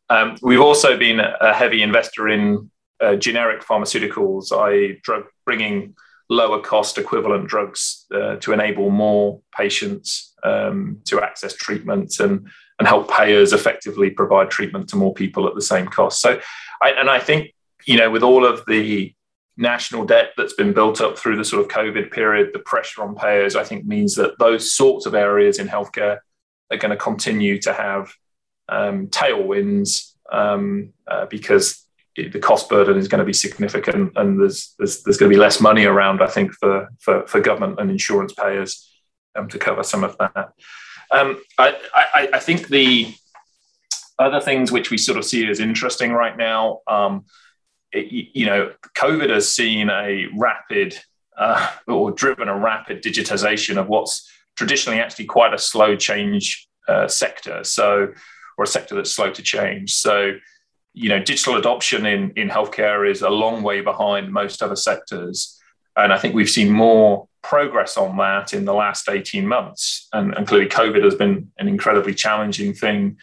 Um, 0.09 0.35
we've 0.41 0.61
also 0.61 0.97
been 0.97 1.19
a 1.19 1.53
heavy 1.53 1.81
investor 1.81 2.27
in 2.27 2.69
uh, 2.99 3.15
generic 3.15 3.61
pharmaceuticals, 3.63 4.51
i.e., 4.51 4.99
drug 5.03 5.25
bringing 5.45 5.95
lower 6.29 6.59
cost 6.59 6.97
equivalent 6.97 7.47
drugs 7.47 8.05
uh, 8.13 8.37
to 8.37 8.53
enable 8.53 8.89
more 8.89 9.41
patients 9.55 10.33
um, 10.43 10.99
to 11.05 11.21
access 11.21 11.53
treatment 11.55 12.19
and 12.19 12.47
and 12.79 12.87
help 12.87 13.09
payers 13.09 13.53
effectively 13.53 14.09
provide 14.09 14.49
treatment 14.49 14.89
to 14.89 14.95
more 14.95 15.13
people 15.13 15.47
at 15.47 15.53
the 15.53 15.61
same 15.61 15.87
cost. 15.87 16.19
So, 16.19 16.39
I, 16.81 16.91
and 16.91 17.09
I 17.09 17.19
think 17.19 17.53
you 17.85 17.97
know 17.97 18.09
with 18.09 18.23
all 18.23 18.45
of 18.45 18.65
the 18.67 19.13
national 19.55 20.05
debt 20.05 20.31
that's 20.35 20.53
been 20.53 20.73
built 20.73 20.99
up 20.99 21.17
through 21.17 21.37
the 21.37 21.45
sort 21.45 21.63
of 21.63 21.71
COVID 21.71 22.11
period, 22.11 22.49
the 22.53 22.59
pressure 22.59 23.03
on 23.03 23.15
payers, 23.15 23.55
I 23.55 23.63
think 23.63 23.85
means 23.85 24.15
that 24.15 24.39
those 24.39 24.73
sorts 24.73 25.05
of 25.05 25.13
areas 25.13 25.59
in 25.59 25.67
healthcare 25.67 26.19
are 26.71 26.77
going 26.77 26.89
to 26.91 26.97
continue 26.97 27.59
to 27.61 27.73
have 27.73 28.11
um, 28.69 29.07
tailwinds 29.07 30.13
um, 30.31 30.93
uh, 31.07 31.27
because 31.27 31.82
the 32.15 32.39
cost 32.39 32.69
burden 32.69 32.97
is 32.97 33.07
going 33.07 33.19
to 33.19 33.25
be 33.25 33.33
significant 33.33 34.13
and 34.15 34.39
there's, 34.39 34.75
there's, 34.77 35.03
there's 35.03 35.17
going 35.17 35.31
to 35.31 35.35
be 35.35 35.39
less 35.39 35.59
money 35.59 35.85
around, 35.85 36.21
I 36.21 36.27
think, 36.27 36.51
for, 36.53 36.89
for, 36.99 37.25
for 37.27 37.39
government 37.39 37.79
and 37.79 37.89
insurance 37.89 38.33
payers 38.33 38.89
um, 39.35 39.47
to 39.49 39.57
cover 39.57 39.83
some 39.83 40.03
of 40.03 40.17
that. 40.19 40.53
Um, 41.11 41.41
I, 41.57 41.75
I, 41.93 42.29
I, 42.33 42.39
think 42.39 42.67
the 42.67 43.13
other 44.17 44.39
things 44.39 44.71
which 44.71 44.89
we 44.89 44.97
sort 44.97 45.17
of 45.17 45.25
see 45.25 45.47
as 45.47 45.59
interesting 45.59 46.11
right 46.11 46.35
now, 46.35 46.79
um, 46.87 47.25
it, 47.91 48.11
you 48.33 48.45
know, 48.45 48.73
COVID 48.95 49.29
has 49.29 49.53
seen 49.53 49.89
a 49.89 50.27
rapid 50.35 50.97
uh, 51.37 51.71
or 51.87 52.11
driven 52.11 52.47
a 52.47 52.57
rapid 52.57 53.03
digitization 53.03 53.77
of 53.77 53.87
what's 53.87 54.29
traditionally 54.55 54.99
actually 54.99 55.25
quite 55.25 55.53
a 55.53 55.57
slow 55.57 55.95
change 55.95 56.67
uh, 56.87 57.07
sector. 57.07 57.63
So, 57.63 58.13
or 58.57 58.63
a 58.63 58.67
sector 58.67 58.95
that's 58.95 59.11
slow 59.11 59.31
to 59.31 59.41
change. 59.41 59.95
So, 59.95 60.33
you 60.93 61.09
know, 61.09 61.19
digital 61.19 61.55
adoption 61.55 62.05
in, 62.05 62.31
in 62.35 62.49
healthcare 62.49 63.09
is 63.09 63.21
a 63.21 63.29
long 63.29 63.63
way 63.63 63.81
behind 63.81 64.31
most 64.31 64.61
other 64.61 64.75
sectors. 64.75 65.59
And 65.95 66.13
I 66.13 66.17
think 66.17 66.35
we've 66.35 66.49
seen 66.49 66.71
more 66.71 67.27
progress 67.41 67.97
on 67.97 68.15
that 68.17 68.53
in 68.53 68.65
the 68.65 68.73
last 68.73 69.09
18 69.09 69.47
months. 69.47 70.07
And, 70.13 70.33
and 70.35 70.47
clearly, 70.47 70.69
COVID 70.69 71.03
has 71.03 71.15
been 71.15 71.51
an 71.57 71.67
incredibly 71.67 72.13
challenging 72.13 72.73
thing 72.73 73.17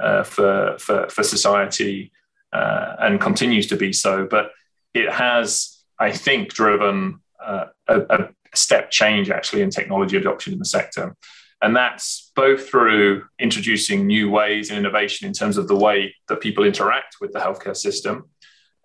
uh, 0.00 0.22
for, 0.22 0.76
for, 0.78 1.08
for 1.08 1.22
society 1.22 2.12
uh, 2.52 2.96
and 3.00 3.20
continues 3.20 3.66
to 3.68 3.76
be 3.76 3.92
so. 3.92 4.26
But 4.26 4.50
it 4.94 5.10
has, 5.10 5.82
I 5.98 6.12
think, 6.12 6.52
driven 6.52 7.20
uh, 7.44 7.66
a, 7.88 8.00
a 8.00 8.28
step 8.54 8.90
change 8.90 9.30
actually 9.30 9.62
in 9.62 9.70
technology 9.70 10.16
adoption 10.16 10.52
in 10.52 10.58
the 10.58 10.64
sector. 10.64 11.16
And 11.62 11.74
that's 11.74 12.30
both 12.36 12.68
through 12.68 13.24
introducing 13.38 14.06
new 14.06 14.30
ways 14.30 14.68
and 14.68 14.78
innovation 14.78 15.26
in 15.26 15.32
terms 15.32 15.56
of 15.56 15.68
the 15.68 15.76
way 15.76 16.14
that 16.28 16.40
people 16.40 16.64
interact 16.64 17.16
with 17.20 17.32
the 17.32 17.38
healthcare 17.38 17.76
system. 17.76 18.28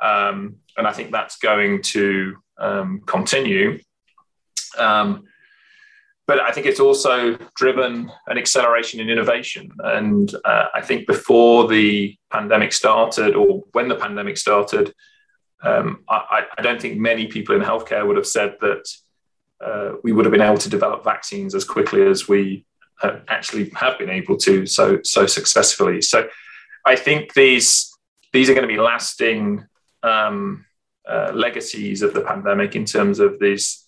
Um, 0.01 0.55
and 0.77 0.87
I 0.87 0.93
think 0.93 1.11
that's 1.11 1.37
going 1.37 1.81
to 1.83 2.37
um, 2.57 3.01
continue. 3.05 3.79
Um, 4.77 5.25
but 6.27 6.39
I 6.39 6.51
think 6.51 6.65
it's 6.65 6.79
also 6.79 7.37
driven 7.55 8.09
an 8.27 8.37
acceleration 8.37 9.01
in 9.01 9.09
innovation. 9.09 9.69
And 9.79 10.33
uh, 10.45 10.67
I 10.73 10.81
think 10.81 11.07
before 11.07 11.67
the 11.67 12.15
pandemic 12.31 12.71
started, 12.71 13.35
or 13.35 13.63
when 13.73 13.89
the 13.89 13.95
pandemic 13.95 14.37
started, 14.37 14.93
um, 15.63 16.03
I, 16.09 16.45
I, 16.57 16.61
don't 16.61 16.81
think 16.81 16.97
many 16.97 17.27
people 17.27 17.55
in 17.55 17.61
healthcare 17.61 18.07
would 18.07 18.15
have 18.15 18.25
said 18.25 18.55
that 18.61 18.83
uh, 19.63 19.93
we 20.03 20.11
would 20.11 20.25
have 20.25 20.31
been 20.31 20.41
able 20.41 20.57
to 20.57 20.69
develop 20.69 21.03
vaccines 21.03 21.53
as 21.55 21.63
quickly 21.63 22.03
as 22.03 22.27
we 22.27 22.65
uh, 23.03 23.19
actually 23.27 23.69
have 23.75 23.97
been 23.97 24.09
able 24.09 24.37
to 24.37 24.65
so 24.65 24.99
so 25.03 25.25
successfully. 25.25 26.01
So 26.01 26.27
I 26.85 26.95
think 26.95 27.33
these 27.33 27.91
these 28.33 28.49
are 28.49 28.53
going 28.53 28.67
to 28.67 28.73
be 28.73 28.79
lasting 28.79 29.65
um, 30.03 30.65
uh, 31.07 31.31
legacies 31.33 32.01
of 32.01 32.13
the 32.13 32.21
pandemic 32.21 32.75
in 32.75 32.85
terms 32.85 33.19
of 33.19 33.39
these 33.39 33.85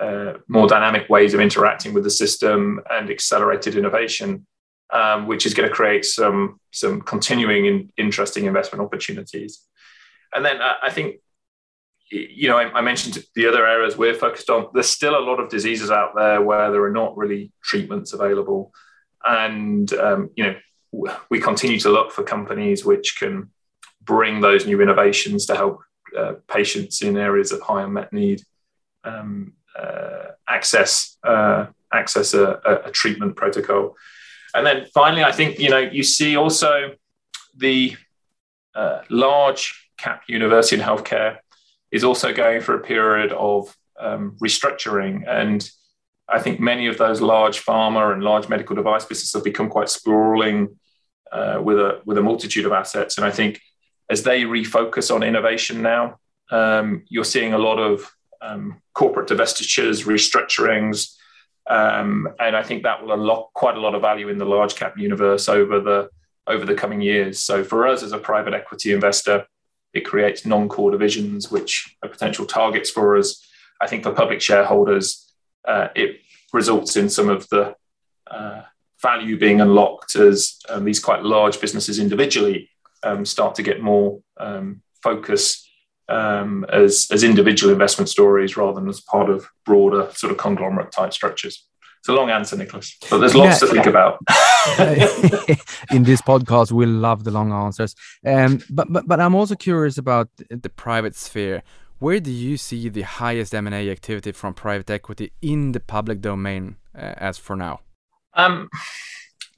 uh, 0.00 0.34
more 0.48 0.66
dynamic 0.66 1.08
ways 1.08 1.34
of 1.34 1.40
interacting 1.40 1.92
with 1.92 2.04
the 2.04 2.10
system 2.10 2.80
and 2.90 3.10
accelerated 3.10 3.76
innovation, 3.76 4.46
um, 4.92 5.26
which 5.26 5.44
is 5.44 5.54
going 5.54 5.68
to 5.68 5.74
create 5.74 6.04
some 6.04 6.60
some 6.70 7.00
continuing 7.02 7.66
and 7.66 7.92
interesting 7.96 8.46
investment 8.46 8.82
opportunities. 8.82 9.60
And 10.34 10.44
then 10.44 10.62
I, 10.62 10.76
I 10.84 10.90
think 10.90 11.16
you 12.12 12.48
know, 12.48 12.58
I, 12.58 12.70
I, 12.72 12.80
mentioned 12.82 13.24
the 13.34 13.46
other 13.46 13.66
areas 13.66 13.96
we're 13.96 14.14
focused 14.14 14.50
on. 14.50 14.68
There's 14.74 14.90
still 14.90 15.16
a 15.18 15.24
lot 15.24 15.40
of 15.40 15.48
diseases 15.48 15.90
out 15.90 16.14
there 16.14 16.42
where 16.42 16.70
there 16.70 16.84
are 16.84 16.92
not 16.92 17.16
really 17.16 17.52
treatments 17.62 18.12
available, 18.12 18.72
and 19.24 19.90
um, 19.94 20.30
you 20.36 20.44
know, 20.44 21.12
we 21.30 21.40
continue 21.40 21.78
to 21.80 21.88
look 21.88 22.12
for 22.12 22.22
companies 22.22 22.84
which 22.84 23.18
can 23.18 23.50
bring 24.02 24.40
those 24.40 24.66
new 24.66 24.82
innovations 24.82 25.46
to 25.46 25.56
help 25.56 25.80
uh, 26.16 26.34
patients 26.48 27.00
in 27.00 27.16
areas 27.16 27.50
of 27.50 27.62
high 27.62 27.82
unmet 27.82 28.12
need 28.12 28.42
um, 29.04 29.54
uh, 29.78 30.32
access 30.46 31.16
uh, 31.24 31.66
access 31.94 32.34
a, 32.34 32.60
a, 32.84 32.90
treatment 32.90 33.36
protocol. 33.36 33.96
And 34.54 34.66
then 34.66 34.86
finally, 34.92 35.24
I 35.24 35.32
think 35.32 35.58
you 35.58 35.70
know 35.70 35.78
you 35.78 36.02
see 36.02 36.36
also 36.36 36.92
the 37.56 37.96
uh, 38.74 39.00
large 39.08 39.88
cap 39.96 40.24
university 40.26 40.76
in 40.76 40.82
healthcare 40.82 41.38
is 41.92 42.04
also 42.04 42.32
going 42.32 42.60
for 42.60 42.74
a 42.74 42.80
period 42.80 43.32
of 43.32 43.76
um, 44.00 44.36
restructuring. 44.42 45.28
And 45.28 45.68
I 46.28 46.40
think 46.40 46.58
many 46.60 46.86
of 46.86 46.98
those 46.98 47.20
large 47.20 47.64
pharma 47.64 48.12
and 48.12 48.22
large 48.22 48.48
medical 48.48 48.74
device 48.74 49.04
businesses 49.04 49.34
have 49.34 49.44
become 49.44 49.68
quite 49.68 49.88
sprawling 49.88 50.78
uh, 51.30 51.60
with 51.62 51.78
a 51.78 52.00
with 52.04 52.18
a 52.18 52.22
multitude 52.22 52.66
of 52.66 52.72
assets. 52.72 53.16
And 53.18 53.26
I 53.26 53.30
think 53.30 53.60
as 54.10 54.22
they 54.22 54.42
refocus 54.42 55.14
on 55.14 55.22
innovation 55.22 55.82
now, 55.82 56.18
um, 56.50 57.04
you're 57.08 57.24
seeing 57.24 57.52
a 57.52 57.58
lot 57.58 57.78
of 57.78 58.10
um, 58.40 58.80
corporate 58.94 59.28
divestitures, 59.28 60.04
restructurings, 60.04 61.14
um, 61.70 62.28
and 62.40 62.56
I 62.56 62.62
think 62.62 62.82
that 62.82 63.02
will 63.02 63.12
unlock 63.12 63.52
quite 63.54 63.76
a 63.76 63.80
lot 63.80 63.94
of 63.94 64.02
value 64.02 64.28
in 64.28 64.38
the 64.38 64.44
large 64.44 64.74
cap 64.74 64.98
universe 64.98 65.48
over 65.48 65.80
the 65.80 66.10
over 66.46 66.66
the 66.66 66.74
coming 66.74 67.00
years. 67.00 67.38
So 67.38 67.62
for 67.62 67.86
us 67.86 68.02
as 68.02 68.12
a 68.12 68.18
private 68.18 68.54
equity 68.54 68.92
investor, 68.92 69.46
it 69.94 70.00
creates 70.00 70.46
non-core 70.46 70.90
divisions, 70.90 71.50
which 71.50 71.96
are 72.02 72.08
potential 72.08 72.46
targets 72.46 72.90
for 72.90 73.16
us. 73.16 73.46
I 73.80 73.86
think 73.86 74.02
for 74.02 74.12
public 74.12 74.40
shareholders, 74.40 75.32
uh, 75.66 75.88
it 75.94 76.20
results 76.52 76.96
in 76.96 77.08
some 77.08 77.28
of 77.28 77.48
the 77.48 77.76
uh, 78.30 78.62
value 79.00 79.38
being 79.38 79.60
unlocked 79.60 80.16
as 80.16 80.58
um, 80.68 80.84
these 80.84 81.00
quite 81.00 81.22
large 81.22 81.60
businesses 81.60 81.98
individually 81.98 82.70
um, 83.02 83.24
start 83.24 83.54
to 83.56 83.62
get 83.62 83.82
more 83.82 84.20
um, 84.38 84.82
focus 85.02 85.68
um, 86.08 86.64
as, 86.72 87.08
as 87.10 87.24
individual 87.24 87.72
investment 87.72 88.08
stories 88.08 88.56
rather 88.56 88.80
than 88.80 88.88
as 88.88 89.00
part 89.00 89.30
of 89.30 89.48
broader 89.64 90.08
sort 90.14 90.30
of 90.30 90.38
conglomerate 90.38 90.92
type 90.92 91.12
structures. 91.12 91.66
It's 92.02 92.08
a 92.08 92.12
long 92.14 92.30
answer, 92.30 92.56
Nicholas, 92.56 92.98
but 93.08 93.18
there's 93.18 93.36
lots 93.36 93.62
yeah, 93.62 93.68
to 93.68 93.72
think 93.72 93.86
about. 93.86 94.18
In 95.92 96.02
this 96.02 96.20
podcast, 96.20 96.72
we 96.72 96.84
love 96.84 97.22
the 97.22 97.30
long 97.30 97.52
answers. 97.52 97.94
Um, 98.26 98.60
but, 98.68 98.92
but 98.92 99.06
but 99.06 99.20
I'm 99.20 99.36
also 99.36 99.54
curious 99.54 99.98
about 99.98 100.28
the 100.50 100.68
private 100.68 101.14
sphere. 101.14 101.62
Where 102.00 102.18
do 102.18 102.32
you 102.32 102.56
see 102.56 102.88
the 102.88 103.02
highest 103.02 103.54
M&A 103.54 103.88
activity 103.88 104.32
from 104.32 104.52
private 104.52 104.90
equity 104.90 105.30
in 105.42 105.70
the 105.70 105.78
public 105.78 106.20
domain 106.20 106.74
uh, 106.92 107.14
as 107.18 107.38
for 107.38 107.54
now? 107.54 107.78
Um, 108.34 108.68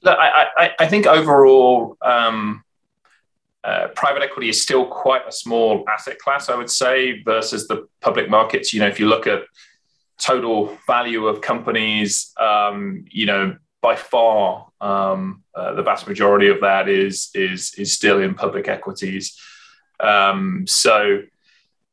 look, 0.03 0.15
I, 0.15 0.45
I, 0.55 0.71
I, 0.81 0.87
think 0.87 1.07
overall, 1.07 1.97
um, 2.03 2.63
uh, 3.63 3.87
private 3.95 4.21
equity 4.21 4.49
is 4.49 4.61
still 4.61 4.85
quite 4.85 5.27
a 5.27 5.31
small 5.31 5.83
asset 5.89 6.19
class, 6.19 6.47
I 6.47 6.55
would 6.55 6.69
say, 6.69 7.23
versus 7.23 7.67
the 7.67 7.87
public 8.01 8.29
markets. 8.29 8.71
You 8.71 8.81
know, 8.81 8.87
if 8.87 8.99
you 8.99 9.07
look 9.07 9.25
at 9.25 9.41
total 10.17 10.77
value 10.87 11.27
of 11.27 11.41
companies, 11.41 12.31
um, 12.39 13.05
you 13.09 13.25
know, 13.25 13.57
by 13.81 13.95
far 13.95 14.67
um, 14.81 15.43
uh, 15.53 15.73
the 15.73 15.83
vast 15.83 16.07
majority 16.07 16.47
of 16.47 16.61
that 16.61 16.89
is 16.89 17.29
is 17.33 17.73
is 17.77 17.93
still 17.93 18.19
in 18.21 18.33
public 18.33 18.67
equities. 18.67 19.37
Um, 19.99 20.65
so, 20.67 21.21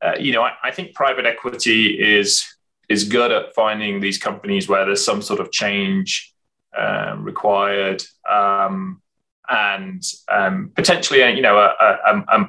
uh, 0.00 0.14
you 0.18 0.32
know, 0.32 0.42
I, 0.42 0.52
I, 0.64 0.70
think 0.72 0.94
private 0.94 1.26
equity 1.26 2.00
is 2.00 2.44
is 2.88 3.04
good 3.04 3.30
at 3.30 3.54
finding 3.54 4.00
these 4.00 4.18
companies 4.18 4.68
where 4.68 4.84
there's 4.84 5.04
some 5.04 5.22
sort 5.22 5.38
of 5.38 5.52
change 5.52 6.34
uh, 6.76 7.14
required, 7.18 8.02
um, 8.28 9.00
and 9.48 10.02
um, 10.28 10.72
potentially, 10.74 11.20
you 11.36 11.42
know, 11.42 11.58
a, 11.58 11.74
a, 11.80 12.24
a, 12.28 12.46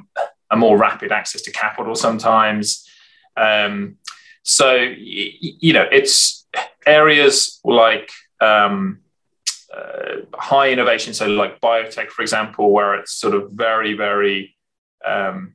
a, 0.50 0.56
more 0.56 0.76
rapid 0.76 1.12
access 1.12 1.42
to 1.42 1.52
capital 1.52 1.94
sometimes. 1.94 2.88
Um, 3.36 3.96
so, 4.44 4.74
you 4.76 5.72
know, 5.72 5.86
it's 5.90 6.46
areas 6.86 7.60
like 7.64 8.10
um, 8.40 9.00
uh, 9.74 10.16
high 10.34 10.70
innovation, 10.70 11.14
so 11.14 11.26
like 11.26 11.60
biotech, 11.60 12.08
for 12.10 12.22
example, 12.22 12.70
where 12.70 12.94
it's 12.94 13.12
sort 13.12 13.34
of 13.34 13.50
very, 13.52 13.94
very 13.94 14.54
um, 15.04 15.54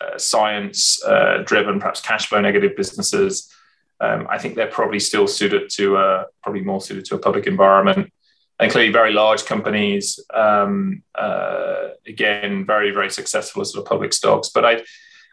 uh, 0.00 0.16
science 0.16 1.04
uh, 1.04 1.42
driven, 1.44 1.78
perhaps 1.78 2.00
cash 2.00 2.26
flow 2.26 2.40
negative 2.40 2.74
businesses. 2.74 3.52
Um, 4.00 4.26
I 4.28 4.38
think 4.38 4.56
they're 4.56 4.66
probably 4.66 4.98
still 4.98 5.28
suited 5.28 5.70
to 5.74 6.24
probably 6.42 6.62
more 6.62 6.80
suited 6.80 7.04
to 7.06 7.14
a 7.14 7.18
public 7.18 7.46
environment. 7.46 8.12
And 8.58 8.70
clearly, 8.70 8.92
very 8.92 9.12
large 9.12 9.44
companies, 9.44 10.20
um, 10.32 11.02
uh, 11.14 11.88
again, 12.06 12.64
very, 12.64 12.92
very 12.92 13.10
successful 13.10 13.62
as 13.62 13.72
sort 13.72 13.84
of 13.84 13.88
public 13.88 14.12
stocks. 14.12 14.48
But 14.48 14.64
I, 14.64 14.82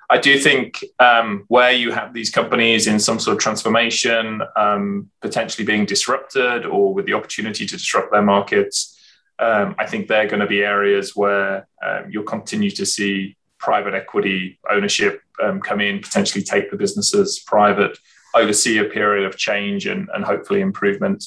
I 0.10 0.18
do 0.18 0.40
think 0.40 0.84
um, 1.00 1.46
where 1.50 1.72
you 1.72 1.92
have 1.92 2.14
these 2.14 2.32
companies 2.32 2.88
in 2.88 3.00
some 3.00 3.20
sort 3.20 3.38
of 3.38 3.42
transformation, 3.42 4.42
um, 4.56 5.12
potentially 5.22 5.66
being 5.66 5.86
disrupted 5.86 6.66
or 6.66 6.94
with 6.94 7.06
the 7.06 7.14
opportunity 7.14 7.66
to 7.68 7.78
disrupt 7.78 8.12
their 8.12 8.24
markets, 8.24 9.00
um, 9.38 9.76
I 9.78 9.86
think 9.86 10.08
they're 10.08 10.28
going 10.28 10.42
to 10.42 10.48
be 10.48 10.64
areas 10.64 11.16
where 11.16 11.68
um, 11.86 12.10
you'll 12.10 12.24
continue 12.24 12.72
to 12.72 12.86
see 12.86 13.38
private 13.60 13.94
equity 13.94 14.60
ownership 14.70 15.22
um, 15.44 15.62
come 15.62 15.80
in, 15.80 16.00
potentially 16.00 16.44
take 16.44 16.72
the 16.72 16.78
businesses 16.78 17.40
private, 17.40 17.98
oversee 18.36 18.80
a 18.80 18.86
period 18.86 19.26
of 19.26 19.38
change 19.38 19.86
and, 19.86 20.10
and 20.14 20.26
hopefully 20.26 20.62
improvement 20.62 21.24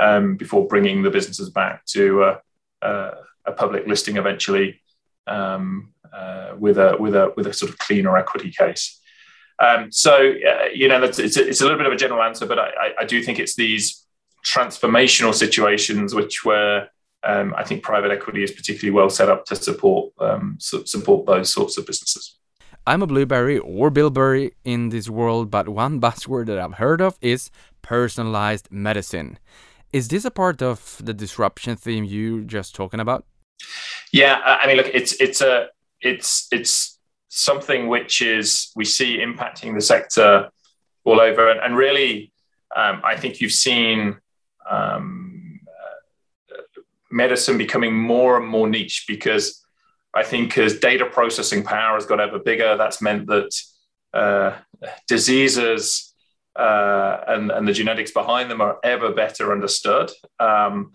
um, 0.00 0.36
before 0.36 0.66
bringing 0.66 1.02
the 1.02 1.10
businesses 1.10 1.48
back 1.48 1.84
to 1.86 2.24
a, 2.24 2.40
a, 2.82 3.10
a 3.46 3.52
public 3.52 3.86
listing 3.86 4.16
eventually. 4.16 4.80
Um, 5.26 5.92
uh, 6.12 6.54
with 6.58 6.78
a 6.78 6.96
with 6.98 7.14
a 7.14 7.32
with 7.36 7.46
a 7.46 7.52
sort 7.52 7.70
of 7.70 7.78
cleaner 7.78 8.16
equity 8.16 8.50
case. 8.50 9.00
Um, 9.58 9.90
so 9.90 10.12
uh, 10.14 10.66
you 10.74 10.88
know, 10.88 11.02
it's, 11.02 11.18
it's, 11.18 11.36
a 11.36 11.64
little 11.64 11.78
bit 11.78 11.86
of 11.86 11.92
a 11.92 11.96
general 11.96 12.22
answer, 12.22 12.44
but 12.44 12.58
I, 12.58 12.92
I, 13.00 13.04
do 13.06 13.22
think 13.22 13.38
it's 13.38 13.54
these 13.54 14.04
transformational 14.44 15.34
situations 15.34 16.14
which 16.14 16.44
where 16.44 16.90
um, 17.24 17.54
I 17.56 17.64
think 17.64 17.82
private 17.82 18.10
equity 18.10 18.42
is 18.44 18.52
particularly 18.52 18.94
well 18.94 19.08
set 19.08 19.30
up 19.30 19.46
to 19.46 19.56
support 19.56 20.12
um, 20.20 20.58
support 20.60 21.26
those 21.26 21.50
sorts 21.50 21.78
of 21.78 21.86
businesses. 21.86 22.36
I'm 22.86 23.02
a 23.02 23.06
blueberry 23.06 23.58
or 23.58 23.90
bilberry 23.90 24.52
in 24.64 24.90
this 24.90 25.08
world, 25.08 25.50
but 25.50 25.68
one 25.68 26.00
buzzword 26.02 26.46
that 26.46 26.58
I've 26.58 26.74
heard 26.74 27.00
of 27.00 27.18
is 27.20 27.50
personalized 27.82 28.68
medicine. 28.70 29.38
Is 29.92 30.08
this 30.08 30.24
a 30.24 30.30
part 30.30 30.62
of 30.62 31.00
the 31.02 31.14
disruption 31.14 31.76
theme 31.76 32.04
you 32.04 32.44
just 32.44 32.74
talking 32.74 33.00
about? 33.00 33.24
Yeah, 34.12 34.40
I 34.44 34.66
mean, 34.66 34.76
look, 34.76 34.90
it's 34.92 35.12
it's 35.20 35.40
a 35.40 35.68
it's 36.06 36.48
it's 36.52 36.98
something 37.28 37.88
which 37.88 38.22
is 38.22 38.70
we 38.76 38.84
see 38.84 39.18
impacting 39.18 39.74
the 39.74 39.80
sector 39.80 40.50
all 41.04 41.20
over, 41.20 41.50
and, 41.50 41.60
and 41.60 41.76
really, 41.76 42.32
um, 42.74 43.00
I 43.04 43.16
think 43.16 43.40
you've 43.40 43.52
seen 43.52 44.16
um, 44.68 45.60
uh, 46.50 46.80
medicine 47.10 47.58
becoming 47.58 47.94
more 47.94 48.36
and 48.38 48.48
more 48.48 48.68
niche 48.68 49.04
because 49.06 49.64
I 50.14 50.22
think 50.22 50.56
as 50.58 50.78
data 50.78 51.06
processing 51.06 51.62
power 51.62 51.94
has 51.94 52.06
got 52.06 52.20
ever 52.20 52.38
bigger, 52.38 52.76
that's 52.76 53.02
meant 53.02 53.26
that 53.26 53.50
uh, 54.14 54.56
diseases 55.06 56.14
uh, 56.56 57.20
and, 57.28 57.50
and 57.50 57.68
the 57.68 57.72
genetics 57.72 58.10
behind 58.10 58.50
them 58.50 58.60
are 58.60 58.78
ever 58.82 59.12
better 59.12 59.52
understood. 59.52 60.10
Um, 60.40 60.92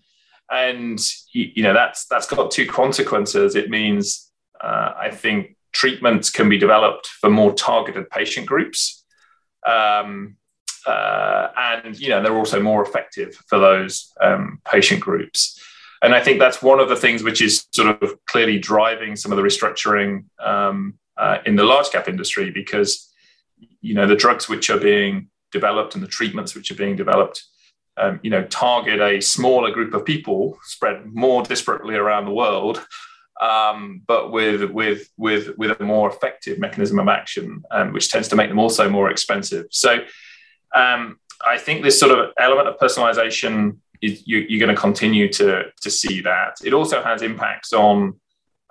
and 0.52 1.00
you 1.32 1.63
know 1.63 1.74
that's 1.74 2.08
that's 2.08 2.28
got 2.28 2.52
two 2.52 2.67
consequences. 2.67 3.56
It 3.56 3.69
means 3.69 4.31
uh, 4.62 4.93
I 4.97 5.10
think 5.12 5.56
treatments 5.71 6.30
can 6.30 6.50
be 6.50 6.58
developed 6.58 7.08
for 7.08 7.30
more 7.30 7.54
targeted 7.54 8.10
patient 8.10 8.47
groups. 8.47 9.04
Um, 9.65 10.38
uh, 10.86 11.50
and 11.58 12.00
you 12.00 12.10
know 12.10 12.21
they're 12.21 12.36
also 12.36 12.60
more 12.60 12.84
effective 12.84 13.36
for 13.47 13.60
those 13.60 14.12
um, 14.21 14.60
patient 14.65 15.00
groups 15.00 15.62
and 16.02 16.15
i 16.15 16.19
think 16.19 16.39
that's 16.39 16.62
one 16.62 16.80
of 16.80 16.89
the 16.89 16.95
things 16.95 17.24
which 17.24 17.41
is 17.41 17.67
sort 17.71 18.02
of 18.02 18.17
clearly 18.26 18.58
driving 18.58 19.15
some 19.15 19.32
of 19.32 19.36
the 19.36 19.43
restructuring 19.43 20.24
um, 20.39 20.95
uh, 21.17 21.38
in 21.45 21.56
the 21.56 21.63
large 21.63 21.89
cap 21.91 22.08
industry 22.08 22.50
because 22.50 23.13
you 23.82 23.93
know 23.93 24.08
the 24.08 24.15
drugs 24.15 24.50
which 24.50 24.69
are 24.69 24.80
being 24.80 25.30
developed 25.52 25.93
and 25.93 26.04
the 26.04 26.08
treatments 26.08 26.56
which 26.56 26.71
are 26.71 26.76
being 26.76 26.95
developed 26.95 27.43
um, 27.97 28.19
you 28.24 28.32
know 28.32 28.43
target 28.45 29.00
a 29.00 29.21
smaller 29.21 29.69
group 29.69 29.93
of 29.93 30.04
people 30.04 30.58
spread 30.63 31.06
more 31.13 31.43
disparately 31.43 31.95
around 31.95 32.26
the 32.26 32.34
world 32.34 32.84
um, 33.41 34.04
but 34.06 34.32
with 34.32 34.69
with 34.71 35.10
with 35.17 35.58
with 35.58 35.80
a 35.80 35.84
more 35.84 36.10
effective 36.10 36.60
mechanism 36.60 36.99
of 36.99 37.08
action, 37.08 37.63
um, 37.71 37.91
which 37.91 38.10
tends 38.10 38.27
to 38.30 38.36
make 38.36 38.49
them 38.49 38.60
also 38.60 38.88
more 38.88 39.10
expensive. 39.10 39.65
So 39.71 39.99
um, 40.75 41.19
I 41.45 41.58
think 41.58 41.84
this 41.84 41.99
sort 41.99 42.17
of 42.17 42.32
element 42.38 42.67
of 42.67 42.77
personalization 42.77 43.77
is 44.01 44.23
you, 44.27 44.43
are 44.43 44.60
going 44.60 44.75
to 44.75 44.80
continue 44.80 45.27
to 45.34 45.63
to 45.82 45.89
see 45.89 46.21
that. 46.21 46.58
It 46.63 46.73
also 46.73 47.01
has 47.01 47.23
impacts 47.23 47.73
on 47.73 48.19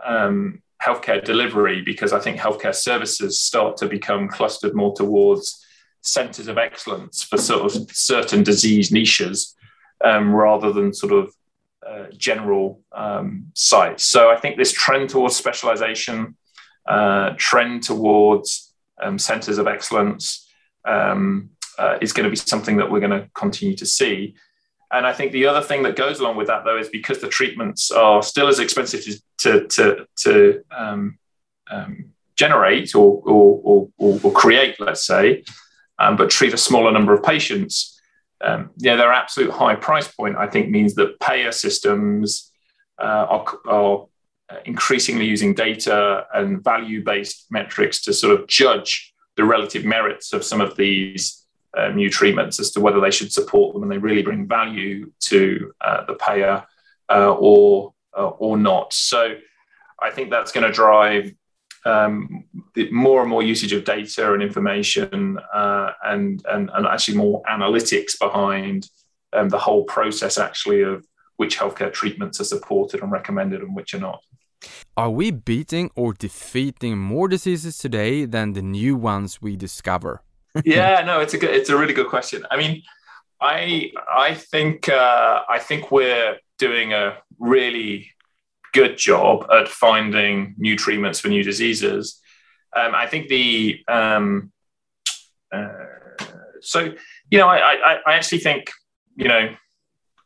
um, 0.04 0.62
healthcare 0.80 1.22
delivery 1.22 1.82
because 1.82 2.12
I 2.12 2.20
think 2.20 2.38
healthcare 2.38 2.74
services 2.74 3.40
start 3.40 3.76
to 3.78 3.86
become 3.86 4.28
clustered 4.28 4.74
more 4.74 4.94
towards 4.94 5.64
centers 6.02 6.48
of 6.48 6.58
excellence 6.58 7.22
for 7.22 7.36
sort 7.36 7.64
of 7.64 7.90
certain 7.90 8.42
disease 8.42 8.90
niches 8.90 9.54
um, 10.02 10.32
rather 10.32 10.72
than 10.72 10.94
sort 10.94 11.12
of 11.12 11.34
uh, 11.86 12.06
general 12.16 12.82
um, 12.92 13.46
sites. 13.54 14.04
So 14.04 14.30
I 14.30 14.36
think 14.36 14.56
this 14.56 14.72
trend 14.72 15.10
towards 15.10 15.36
specialization, 15.36 16.36
uh, 16.86 17.34
trend 17.36 17.82
towards 17.82 18.72
um, 19.02 19.18
centers 19.18 19.58
of 19.58 19.66
excellence 19.66 20.48
um, 20.84 21.50
uh, 21.78 21.98
is 22.00 22.12
going 22.12 22.24
to 22.24 22.30
be 22.30 22.36
something 22.36 22.76
that 22.76 22.90
we're 22.90 23.00
going 23.00 23.18
to 23.18 23.28
continue 23.34 23.76
to 23.76 23.86
see. 23.86 24.34
And 24.92 25.06
I 25.06 25.12
think 25.12 25.32
the 25.32 25.46
other 25.46 25.62
thing 25.62 25.84
that 25.84 25.96
goes 25.96 26.20
along 26.20 26.36
with 26.36 26.48
that, 26.48 26.64
though, 26.64 26.78
is 26.78 26.88
because 26.88 27.20
the 27.20 27.28
treatments 27.28 27.90
are 27.90 28.22
still 28.22 28.48
as 28.48 28.58
expensive 28.58 29.04
to, 29.38 29.66
to, 29.68 30.06
to 30.16 30.64
um, 30.76 31.18
um, 31.70 32.10
generate 32.36 32.94
or, 32.94 33.22
or, 33.24 33.88
or, 33.98 34.20
or, 34.22 34.32
create, 34.32 34.80
let's 34.80 35.06
say, 35.06 35.44
um, 35.98 36.16
but 36.16 36.30
treat 36.30 36.52
a 36.52 36.58
smaller 36.58 36.90
number 36.90 37.14
of 37.14 37.22
patients 37.22 37.99
um, 38.42 38.70
yeah, 38.76 38.96
their 38.96 39.12
absolute 39.12 39.50
high 39.50 39.74
price 39.74 40.08
point, 40.08 40.36
I 40.36 40.46
think, 40.46 40.70
means 40.70 40.94
that 40.94 41.20
payer 41.20 41.52
systems 41.52 42.50
uh, 43.00 43.26
are, 43.28 43.46
are, 43.66 44.06
increasingly 44.64 45.24
using 45.24 45.54
data 45.54 46.26
and 46.34 46.64
value 46.64 47.04
based 47.04 47.46
metrics 47.52 48.02
to 48.02 48.12
sort 48.12 48.36
of 48.36 48.48
judge 48.48 49.14
the 49.36 49.44
relative 49.44 49.84
merits 49.84 50.32
of 50.32 50.42
some 50.42 50.60
of 50.60 50.76
these 50.76 51.46
uh, 51.78 51.88
new 51.90 52.10
treatments 52.10 52.58
as 52.58 52.72
to 52.72 52.80
whether 52.80 53.00
they 53.00 53.12
should 53.12 53.32
support 53.32 53.72
them 53.72 53.84
and 53.84 53.92
they 53.92 53.98
really 53.98 54.22
bring 54.22 54.48
value 54.48 55.10
to 55.20 55.72
uh, 55.80 56.04
the 56.06 56.14
payer 56.14 56.64
uh, 57.08 57.32
or, 57.32 57.94
uh, 58.18 58.26
or 58.26 58.56
not. 58.56 58.92
So 58.92 59.36
I 60.02 60.10
think 60.10 60.30
that's 60.30 60.50
going 60.50 60.66
to 60.66 60.72
drive 60.72 61.32
um, 61.84 62.44
the 62.74 62.90
more 62.90 63.20
and 63.20 63.30
more 63.30 63.42
usage 63.42 63.72
of 63.72 63.84
data 63.84 64.32
and 64.32 64.42
information 64.42 65.38
uh, 65.54 65.92
and, 66.04 66.44
and, 66.50 66.70
and 66.74 66.86
actually 66.86 67.16
more 67.16 67.42
analytics 67.50 68.18
behind 68.18 68.88
um, 69.32 69.48
the 69.48 69.58
whole 69.58 69.84
process 69.84 70.38
actually 70.38 70.82
of 70.82 71.06
which 71.36 71.58
healthcare 71.58 71.92
treatments 71.92 72.40
are 72.40 72.44
supported 72.44 73.02
and 73.02 73.10
recommended 73.10 73.62
and 73.62 73.74
which 73.74 73.94
are 73.94 74.00
not. 74.00 74.22
Are 74.96 75.10
we 75.10 75.30
beating 75.30 75.90
or 75.94 76.12
defeating 76.12 76.98
more 76.98 77.28
diseases 77.28 77.78
today 77.78 78.26
than 78.26 78.52
the 78.52 78.60
new 78.60 78.94
ones 78.94 79.40
we 79.40 79.56
discover? 79.56 80.22
yeah, 80.64 81.02
no, 81.02 81.20
it's 81.20 81.32
a 81.32 81.38
good, 81.38 81.50
it's 81.50 81.70
a 81.70 81.78
really 81.78 81.94
good 81.94 82.08
question. 82.08 82.44
I 82.50 82.56
mean, 82.58 82.82
I 83.40 83.90
I 84.12 84.34
think 84.34 84.88
uh, 84.88 85.42
I 85.48 85.58
think 85.58 85.90
we're 85.90 86.36
doing 86.58 86.92
a 86.92 87.16
really 87.38 88.10
good 88.72 88.96
job 88.96 89.46
at 89.50 89.68
finding 89.68 90.54
new 90.58 90.76
treatments 90.76 91.20
for 91.20 91.28
new 91.28 91.42
diseases. 91.42 92.20
Um, 92.76 92.94
I 92.94 93.06
think 93.06 93.28
the 93.28 93.82
um, 93.88 94.52
uh, 95.52 95.68
so 96.60 96.92
you 97.30 97.38
know 97.38 97.48
I, 97.48 97.58
I, 97.58 97.98
I 98.06 98.14
actually 98.14 98.38
think 98.38 98.70
you 99.16 99.28
know 99.28 99.54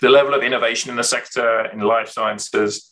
the 0.00 0.10
level 0.10 0.34
of 0.34 0.42
innovation 0.42 0.90
in 0.90 0.96
the 0.96 1.04
sector 1.04 1.66
in 1.66 1.80
life 1.80 2.08
sciences 2.08 2.90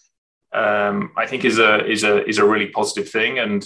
um, 0.52 1.12
I 1.16 1.26
think 1.26 1.44
is 1.44 1.58
a 1.58 1.84
is 1.86 2.04
a 2.04 2.26
is 2.26 2.38
a 2.38 2.44
really 2.44 2.68
positive 2.68 3.08
thing 3.08 3.38
and 3.38 3.64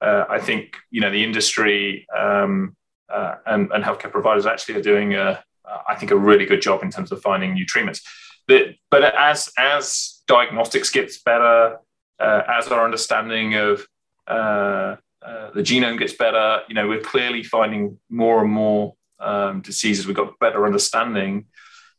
uh, 0.00 0.24
I 0.28 0.38
think 0.38 0.76
you 0.90 1.00
know 1.00 1.10
the 1.10 1.24
industry 1.24 2.06
um, 2.16 2.76
uh, 3.12 3.36
and, 3.46 3.70
and 3.72 3.84
healthcare 3.84 4.10
providers 4.10 4.46
actually 4.46 4.76
are 4.76 4.82
doing 4.82 5.14
a, 5.14 5.42
I 5.88 5.94
think 5.94 6.10
a 6.10 6.16
really 6.16 6.46
good 6.46 6.60
job 6.60 6.82
in 6.82 6.90
terms 6.90 7.12
of 7.12 7.22
finding 7.22 7.54
new 7.54 7.64
treatments. 7.64 8.02
But, 8.46 8.74
but 8.90 9.02
as 9.02 9.50
as 9.58 10.13
diagnostics 10.26 10.90
gets 10.90 11.18
better, 11.22 11.78
uh, 12.18 12.42
as 12.48 12.68
our 12.68 12.84
understanding 12.84 13.54
of 13.54 13.86
uh, 14.26 14.96
uh, 15.24 15.50
the 15.54 15.62
genome 15.62 15.98
gets 15.98 16.12
better, 16.12 16.60
you 16.68 16.74
know, 16.74 16.86
we're 16.86 17.00
clearly 17.00 17.42
finding 17.42 17.98
more 18.10 18.42
and 18.42 18.52
more 18.52 18.94
um, 19.20 19.60
diseases. 19.62 20.06
We've 20.06 20.16
got 20.16 20.38
better 20.38 20.66
understanding. 20.66 21.46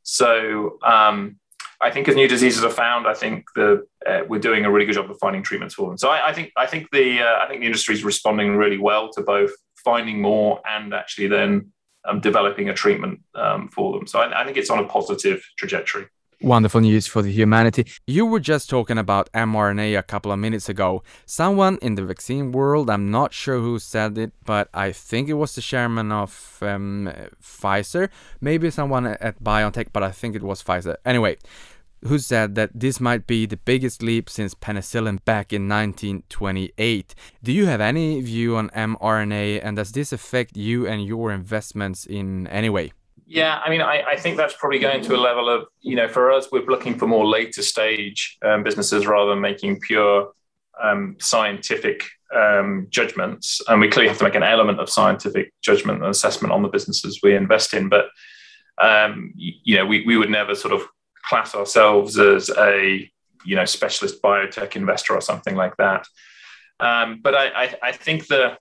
So 0.04 0.78
um, 0.84 1.40
I 1.82 1.90
think 1.92 2.08
as 2.08 2.16
new 2.16 2.28
diseases 2.28 2.64
are 2.64 2.70
found, 2.70 3.08
I 3.08 3.14
think 3.14 3.46
the 3.56 3.86
uh, 4.08 4.22
we're 4.28 4.40
doing 4.40 4.66
a 4.66 4.72
really 4.72 4.86
good 4.86 4.94
job 4.94 5.10
of 5.10 5.18
finding 5.20 5.42
treatments 5.42 5.74
for 5.74 5.90
them. 5.90 5.98
So 5.98 6.10
I, 6.10 6.30
I 6.30 6.34
think 6.34 6.52
I 6.56 6.68
think 6.68 6.90
the 6.92 7.22
uh, 7.22 7.44
I 7.44 7.48
think 7.48 7.62
the 7.62 7.66
industry 7.66 7.96
is 7.96 8.04
responding 8.04 8.56
really 8.56 8.78
well 8.78 9.10
to 9.14 9.22
both 9.22 9.52
finding 9.84 10.22
more 10.22 10.62
and 10.68 10.94
actually 10.94 11.28
then 11.28 11.72
um, 12.06 12.20
developing 12.20 12.70
a 12.70 12.74
treatment 12.74 13.22
um, 13.34 13.70
for 13.70 13.98
them. 13.98 14.08
So 14.08 14.20
I, 14.20 14.42
I 14.42 14.46
think 14.46 14.58
it's 14.58 14.70
on 14.70 14.80
a 14.80 14.88
positive 14.88 15.44
trajectory. 15.58 16.06
Wonderful 16.42 16.82
news 16.82 17.08
for 17.08 17.22
the 17.22 17.32
humanity. 17.32 17.86
You 18.06 18.26
were 18.26 18.42
just 18.42 18.70
talking 18.70 18.98
about 18.98 19.32
mRNA 19.32 19.98
a 19.98 20.04
couple 20.04 20.32
of 20.32 20.40
minutes 20.40 20.68
ago. 20.68 21.02
Someone 21.26 21.78
in 21.82 21.96
the 21.96 22.04
vaccine 22.04 22.52
world, 22.52 22.90
I'm 22.90 23.10
not 23.10 23.34
sure 23.34 23.60
who 23.60 23.80
said 23.80 24.18
it, 24.18 24.34
but 24.44 24.70
I 24.74 24.92
think 24.92 25.30
it 25.30 25.34
was 25.34 25.56
the 25.56 25.62
chairman 25.62 26.12
of 26.12 26.58
um, 26.62 27.12
Pfizer, 27.42 28.10
maybe 28.42 28.70
someone 28.70 29.08
at 29.08 29.42
BioNTech, 29.42 29.88
but 29.94 30.04
I 30.04 30.12
think 30.12 30.36
it 30.36 30.44
was 30.44 30.62
Pfizer. 30.62 30.98
Anyway, 31.06 31.38
who 32.04 32.20
said 32.20 32.56
that 32.56 32.72
this 32.74 33.00
might 33.00 33.26
be 33.26 33.46
the 33.46 33.58
biggest 33.58 34.04
leap 34.04 34.30
since 34.30 34.54
penicillin 34.54 35.24
back 35.26 35.52
in 35.54 35.68
1928. 35.68 37.16
Do 37.44 37.52
you 37.52 37.66
have 37.66 37.82
any 37.82 38.22
view 38.22 38.58
on 38.58 38.70
mRNA 38.70 39.62
and 39.64 39.78
does 39.78 39.94
this 39.94 40.12
affect 40.12 40.58
you 40.58 40.86
and 40.86 41.06
your 41.06 41.32
investments 41.32 42.06
in 42.06 42.48
any 42.48 42.70
way? 42.70 42.92
Yeah, 43.28 43.60
I 43.64 43.70
mean, 43.70 43.82
I, 43.82 44.04
I, 44.04 44.16
think 44.18 44.38
that's 44.38 44.54
probably 44.54 44.78
going 44.78 45.02
to 45.04 45.16
a 45.16 45.18
level 45.18 45.50
of, 45.50 45.66
you 45.82 45.96
know, 45.96 46.08
for 46.08 46.32
us, 46.32 46.52
we're 46.52 46.66
looking 46.66 46.98
for 46.98 47.08
more 47.08 47.26
later 47.26 47.64
stage 47.64 48.38
um, 48.46 48.64
businesses 48.64 49.08
rather 49.08 49.32
than 49.32 49.42
making 49.42 49.80
pure 49.80 50.32
um, 50.82 51.16
scientific 51.20 52.04
um, 52.36 52.86
judgments. 52.92 53.62
And 53.68 53.82
we 53.82 53.90
clearly 53.90 54.10
have 54.10 54.20
to 54.20 54.24
make 54.24 54.36
an 54.36 54.44
element 54.44 54.80
of 54.80 54.92
scientific 54.92 55.52
judgment 55.64 56.02
and 56.04 56.12
assessment 56.12 56.54
on 56.54 56.62
the 56.62 56.68
businesses 56.68 57.22
we 57.24 57.36
invest 57.36 57.74
in. 57.74 57.90
But, 57.90 58.10
um, 58.80 59.34
you 59.36 59.76
know, 59.76 59.88
we, 59.88 60.06
we 60.06 60.18
would 60.18 60.30
never 60.30 60.54
sort 60.54 60.74
of 60.76 60.84
class 61.28 61.56
ourselves 61.56 62.20
as 62.20 62.52
a, 62.52 63.10
you 63.44 63.56
know, 63.56 63.66
specialist 63.66 64.22
biotech 64.22 64.76
investor 64.76 65.16
or 65.16 65.22
something 65.22 65.56
like 65.56 65.76
that. 65.78 66.06
Um, 66.80 67.22
but 67.24 67.34
I, 67.34 67.48
I, 67.48 67.76
I, 67.82 67.92
think 67.94 68.28
the 68.28 68.58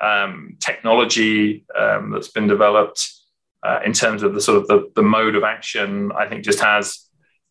um, 0.00 0.56
technology 0.60 1.64
that's 1.76 2.28
been 2.28 2.48
developed 2.48 3.19
uh, 3.62 3.80
in 3.84 3.92
terms 3.92 4.22
of 4.22 4.34
the 4.34 4.40
sort 4.40 4.58
of 4.58 4.66
the, 4.68 4.90
the 4.96 5.02
mode 5.02 5.36
of 5.36 5.44
action, 5.44 6.12
I 6.12 6.26
think 6.26 6.44
just 6.44 6.60
has 6.60 7.06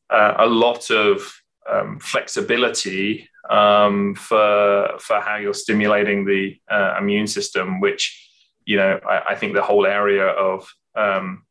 uh, 0.10 0.36
a 0.38 0.48
lot 0.48 0.90
of 0.90 1.32
um, 1.70 2.00
flexibility 2.00 3.30
um, 3.50 4.16
for 4.16 4.98
for 5.00 5.20
how 5.20 5.38
you're 5.38 5.54
stimulating 5.54 6.26
the 6.26 6.58
uh, 6.70 6.96
immune 7.00 7.28
system, 7.28 7.80
which 7.80 8.28
you 8.66 8.78
know 8.78 9.00
I, 9.08 9.32
I, 9.32 9.36
think 9.36 9.54
the 9.54 9.62
whole 9.62 9.86
area 9.86 10.28
of 10.28 10.68
um, 10.96 11.44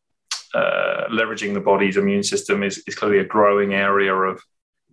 uh, 0.54 1.04
leveraging 1.10 1.54
the 1.54 1.60
body's 1.60 1.96
immune 1.96 2.22
system 2.22 2.62
is, 2.62 2.82
is 2.86 2.94
clearly 2.94 3.18
a 3.18 3.24
growing 3.24 3.74
area 3.74 4.14
of, 4.14 4.42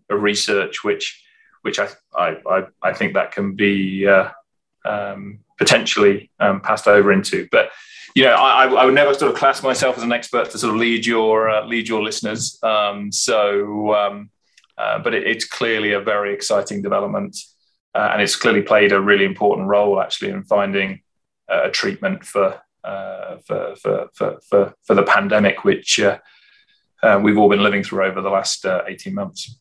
of 0.09 0.21
research, 0.21 0.83
which 0.83 1.23
which 1.61 1.79
I 1.79 1.89
I, 2.15 2.63
I 2.81 2.93
think 2.93 3.13
that 3.13 3.31
can 3.31 3.55
be 3.55 4.07
uh, 4.07 4.29
um, 4.85 5.39
potentially 5.57 6.31
um, 6.39 6.61
passed 6.61 6.87
over 6.87 7.11
into, 7.11 7.47
but 7.51 7.71
you 8.15 8.23
know, 8.23 8.31
I, 8.31 8.65
I, 8.65 8.85
would 8.85 8.93
never 8.93 9.13
sort 9.13 9.29
of 9.29 9.37
class 9.37 9.61
myself 9.61 9.97
as 9.97 10.03
an 10.03 10.13
expert 10.13 10.49
to 10.51 10.57
sort 10.57 10.73
of 10.73 10.79
lead 10.79 11.05
your 11.05 11.49
uh, 11.49 11.65
lead 11.65 11.87
your 11.87 12.01
listeners. 12.01 12.57
Um, 12.63 13.11
so, 13.11 13.93
um, 13.93 14.29
uh, 14.77 14.99
but 14.99 15.13
it, 15.13 15.27
it's 15.27 15.43
clearly 15.43 15.91
a 15.91 15.99
very 15.99 16.33
exciting 16.33 16.81
development, 16.81 17.37
uh, 17.93 18.09
and 18.13 18.21
it's 18.21 18.37
clearly 18.37 18.61
played 18.61 18.93
a 18.93 19.01
really 19.01 19.25
important 19.25 19.67
role 19.67 20.01
actually 20.01 20.31
in 20.31 20.43
finding 20.45 21.01
a 21.49 21.69
treatment 21.69 22.25
for 22.25 22.59
uh, 22.85 23.37
for, 23.45 23.75
for, 23.75 24.09
for, 24.13 24.39
for, 24.47 24.73
for 24.83 24.95
the 24.95 25.03
pandemic, 25.03 25.65
which 25.65 25.99
uh, 25.99 26.17
uh, 27.03 27.19
we've 27.21 27.37
all 27.37 27.49
been 27.49 27.63
living 27.63 27.83
through 27.83 28.05
over 28.05 28.21
the 28.21 28.29
last 28.29 28.65
eighteen 28.87 29.13
months. 29.13 29.59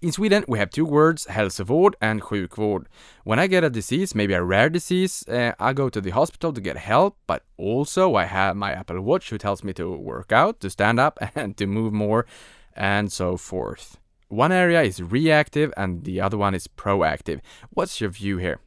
In 0.00 0.12
Sweden, 0.12 0.44
we 0.48 0.58
have 0.58 0.70
two 0.70 0.84
words, 0.84 1.26
hälsovård 1.26 1.94
and 2.00 2.22
sjukvård. 2.22 2.86
When 3.24 3.38
I 3.38 3.46
get 3.46 3.64
a 3.64 3.70
disease, 3.70 4.14
maybe 4.14 4.34
a 4.34 4.42
rare 4.42 4.68
disease, 4.68 5.24
uh, 5.28 5.52
I 5.58 5.72
go 5.72 5.88
to 5.88 6.00
the 6.00 6.10
hospital 6.10 6.52
to 6.52 6.60
get 6.60 6.76
help, 6.76 7.16
but 7.26 7.42
also 7.56 8.14
I 8.14 8.24
have 8.24 8.56
my 8.56 8.72
Apple 8.72 9.00
Watch 9.00 9.30
who 9.30 9.38
tells 9.38 9.64
me 9.64 9.72
to 9.74 9.90
work 9.90 10.32
out, 10.32 10.60
to 10.60 10.70
stand 10.70 11.00
up, 11.00 11.18
and 11.34 11.56
to 11.56 11.66
move 11.66 11.92
more, 11.92 12.26
and 12.74 13.12
so 13.12 13.36
forth. 13.36 13.98
One 14.28 14.52
area 14.52 14.82
is 14.82 15.00
reactive 15.00 15.72
and 15.76 16.04
the 16.04 16.20
other 16.20 16.36
one 16.36 16.54
is 16.54 16.66
proactive. 16.66 17.40
What's 17.70 18.00
your 18.00 18.10
view 18.10 18.38
here? 18.38 18.58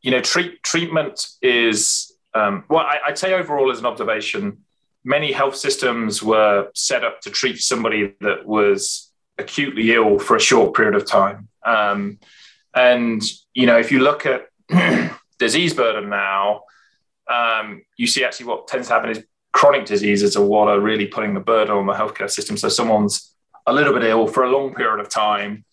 You 0.00 0.10
know, 0.10 0.20
treat, 0.20 0.62
treatment 0.62 1.28
is, 1.42 2.14
um, 2.34 2.64
well, 2.68 2.80
I, 2.80 2.98
I'd 3.08 3.18
say 3.18 3.34
overall 3.34 3.70
as 3.70 3.78
an 3.78 3.86
observation, 3.86 4.64
many 5.04 5.32
health 5.32 5.56
systems 5.56 6.22
were 6.22 6.70
set 6.74 7.04
up 7.04 7.20
to 7.22 7.30
treat 7.30 7.58
somebody 7.60 8.14
that 8.20 8.46
was 8.46 9.09
acutely 9.40 9.92
ill 9.92 10.18
for 10.18 10.36
a 10.36 10.40
short 10.40 10.74
period 10.74 10.94
of 10.94 11.06
time. 11.06 11.48
Um, 11.64 12.18
and, 12.74 13.22
you 13.54 13.66
know, 13.66 13.78
if 13.78 13.90
you 13.90 14.00
look 14.00 14.26
at 14.26 14.46
disease 15.38 15.74
burden 15.74 16.08
now, 16.08 16.62
um, 17.28 17.82
you 17.96 18.06
see 18.06 18.24
actually 18.24 18.46
what 18.46 18.68
tends 18.68 18.88
to 18.88 18.94
happen 18.94 19.10
is 19.10 19.24
chronic 19.52 19.84
diseases 19.84 20.36
are 20.36 20.44
what 20.44 20.68
are 20.68 20.80
really 20.80 21.06
putting 21.06 21.34
the 21.34 21.40
burden 21.40 21.74
on 21.74 21.86
the 21.86 21.92
healthcare 21.92 22.30
system. 22.30 22.56
So 22.56 22.68
someone's 22.68 23.34
a 23.66 23.72
little 23.72 23.92
bit 23.92 24.04
ill 24.04 24.26
for 24.26 24.44
a 24.44 24.50
long 24.50 24.74
period 24.74 25.00
of 25.00 25.08
time 25.08 25.64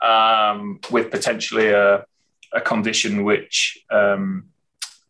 um, 0.00 0.80
with 0.90 1.10
potentially 1.10 1.68
a, 1.68 2.04
a 2.52 2.60
condition 2.60 3.24
which 3.24 3.78
um, 3.90 4.48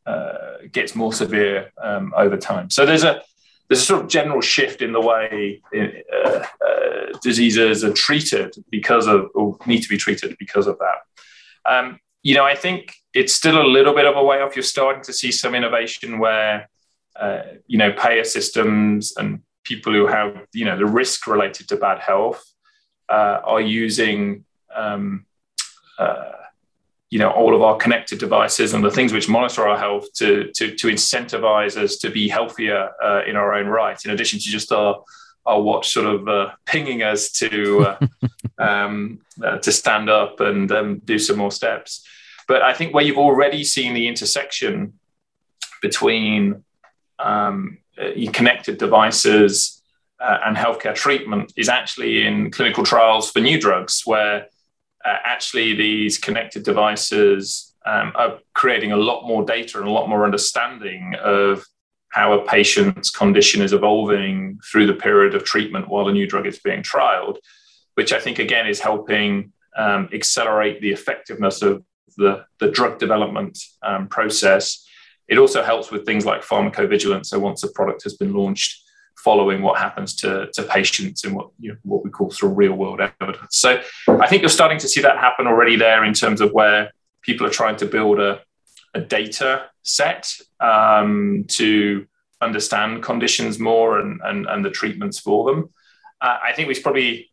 uh, 0.07 0.59
gets 0.73 0.95
more 0.95 1.13
severe 1.13 1.73
um, 1.83 2.13
over 2.17 2.37
time. 2.37 2.71
So 2.71 2.87
there's 2.87 3.05
a 3.05 3.23
there's 3.69 3.83
a 3.83 3.85
sort 3.85 4.03
of 4.03 4.09
general 4.09 4.41
shift 4.41 4.83
in 4.83 4.93
the 4.93 5.01
way 5.01 5.61
uh, 5.77 6.45
uh, 6.67 7.19
diseases 7.23 7.85
are 7.85 7.93
treated 7.93 8.55
because 8.71 9.07
of, 9.07 9.29
or 9.35 9.57
need 9.67 9.83
to 9.83 9.89
be 9.89 9.97
treated 9.97 10.37
because 10.39 10.67
of 10.67 10.79
that. 10.79 11.71
Um, 11.71 11.99
you 12.23 12.35
know, 12.35 12.45
I 12.45 12.55
think 12.55 12.95
it's 13.15 13.33
still 13.33 13.61
a 13.61 13.67
little 13.67 13.95
bit 13.95 14.07
of 14.07 14.17
a 14.17 14.23
way 14.23 14.41
off. 14.41 14.57
You're 14.57 14.63
starting 14.63 15.03
to 15.05 15.13
see 15.13 15.33
some 15.33 15.55
innovation 15.55 16.19
where, 16.19 16.69
uh, 17.19 17.43
you 17.67 17.79
know, 17.79 17.93
payer 17.93 18.25
systems 18.25 19.15
and 19.17 19.43
people 19.65 19.93
who 19.93 20.07
have, 20.07 20.47
you 20.53 20.65
know, 20.65 20.77
the 20.77 20.87
risk 20.87 21.27
related 21.27 21.69
to 21.69 21.77
bad 21.77 21.99
health 22.01 22.45
uh, 23.09 23.41
are 23.45 23.61
using 23.61 24.45
um, 24.75 25.27
uh, 25.99 26.33
you 27.11 27.19
know 27.19 27.31
all 27.31 27.55
of 27.55 27.63
our 27.63 27.77
connected 27.77 28.19
devices 28.19 28.75
and 28.75 28.85
the 28.85 28.91
things 28.91 29.13
which 29.13 29.29
monitor 29.29 29.67
our 29.67 29.79
health 29.79 30.13
to 30.15 30.51
to, 30.55 30.75
to 30.75 30.89
incentivize 30.89 31.77
us 31.77 31.97
to 31.97 32.11
be 32.11 32.29
healthier 32.29 32.91
uh, 33.03 33.23
in 33.27 33.37
our 33.37 33.55
own 33.55 33.67
right 33.67 34.05
in 34.05 34.11
addition 34.11 34.39
to 34.39 34.45
just 34.47 34.73
our 34.73 35.03
our 35.47 35.61
watch 35.61 35.91
sort 35.91 36.07
of 36.07 36.29
uh, 36.29 36.51
pinging 36.65 37.03
us 37.03 37.31
to 37.31 37.87
uh, 37.87 38.07
um, 38.59 39.21
uh, 39.43 39.59
to 39.59 39.71
stand 39.71 40.11
up 40.11 40.41
and 40.41 40.73
um, 40.73 40.99
do 41.05 41.19
some 41.19 41.37
more 41.37 41.53
steps. 41.53 42.05
But 42.49 42.63
i 42.63 42.73
think 42.73 42.95
where 42.95 43.05
you've 43.05 43.19
already 43.19 43.65
seen 43.65 43.95
the 43.95 44.09
intersection 44.09 44.95
between 45.83 46.65
um, 47.19 47.79
uh, 48.01 48.11
connected 48.33 48.79
devices 48.79 49.83
uh, 50.21 50.39
and 50.47 50.57
healthcare 50.57 50.95
treatment 50.95 51.53
is 51.57 51.69
actually 51.69 52.27
in 52.27 52.51
clinical 52.51 52.85
trials 52.85 53.31
for 53.31 53.41
new 53.41 53.61
drugs 53.61 54.03
where 54.05 54.49
uh, 55.07 55.19
actually 55.25 55.75
these 55.75 56.19
connected 56.19 56.65
devices 56.65 57.75
um, 57.87 58.13
are 58.17 58.39
creating 58.55 58.93
a 58.93 58.97
lot 58.97 59.27
more 59.27 59.45
data 59.45 59.79
and 59.79 59.87
a 59.87 59.91
lot 59.91 60.09
more 60.09 60.25
understanding 60.25 61.15
of 61.23 61.65
how 62.11 62.33
a 62.33 62.45
patient's 62.47 63.11
condition 63.11 63.63
is 63.63 63.73
evolving 63.73 64.59
through 64.71 64.87
the 64.87 64.95
period 64.95 65.35
of 65.35 65.45
treatment 65.45 65.89
while 65.89 66.09
a 66.09 66.13
new 66.13 66.27
drug 66.27 66.47
is 66.47 66.59
being 66.59 66.83
trialed. 66.83 67.37
which 67.97 68.13
I 68.13 68.21
think 68.21 68.39
again 68.39 68.67
is 68.67 68.79
helping 68.79 69.53
um, 69.77 70.09
accelerate 70.13 70.81
the 70.81 70.93
effectiveness 70.93 71.63
of 71.63 71.83
the, 72.17 72.45
the 72.61 72.71
drug 72.71 72.99
development 72.99 73.59
um, 73.83 74.07
process. 74.09 74.87
It 75.29 75.39
also 75.39 75.63
helps 75.63 75.91
with 75.91 76.07
things 76.07 76.25
like 76.25 76.43
pharmacovigilance. 76.43 77.27
So 77.27 77.39
once 77.39 77.63
a 77.65 77.73
product 77.73 78.05
has 78.05 78.15
been 78.15 78.33
launched, 78.33 78.83
following 79.17 79.63
what 79.63 79.79
happens 79.79 80.15
to, 80.15 80.49
to 80.53 80.63
patients 80.63 81.25
and 81.25 81.35
what 81.35 81.51
you 81.59 81.71
know, 81.71 81.77
what 81.83 82.05
we 82.05 82.11
call 82.11 82.31
sort 82.31 82.53
of 82.53 82.59
real 82.59 82.75
world 82.75 83.01
evidence. 83.01 83.57
So 83.57 83.81
I 84.09 84.27
think 84.27 84.43
you're 84.43 84.49
starting 84.49 84.79
to 84.79 84.89
see 84.89 85.01
that 85.03 85.19
happen 85.19 85.47
already 85.47 85.77
there 85.77 86.05
in 86.05 86.15
terms 86.15 86.41
of 86.41 86.53
where 86.53 86.93
people 87.23 87.47
are 87.47 87.51
trying 87.51 87.77
to 87.77 87.87
build 87.87 88.21
a, 88.21 88.41
a 88.95 89.01
data 89.01 89.67
set 89.83 90.33
um, 90.61 91.45
to 91.49 92.07
understand 92.41 93.03
conditions 93.03 93.59
more 93.59 93.99
and, 93.99 94.21
and, 94.23 94.47
and 94.47 94.65
the 94.65 94.71
treatments 94.71 95.19
for 95.19 95.45
them. 95.47 95.71
Uh, 96.21 96.39
I 96.45 96.53
think 96.53 96.69
we 96.69 96.81
probably 96.81 97.31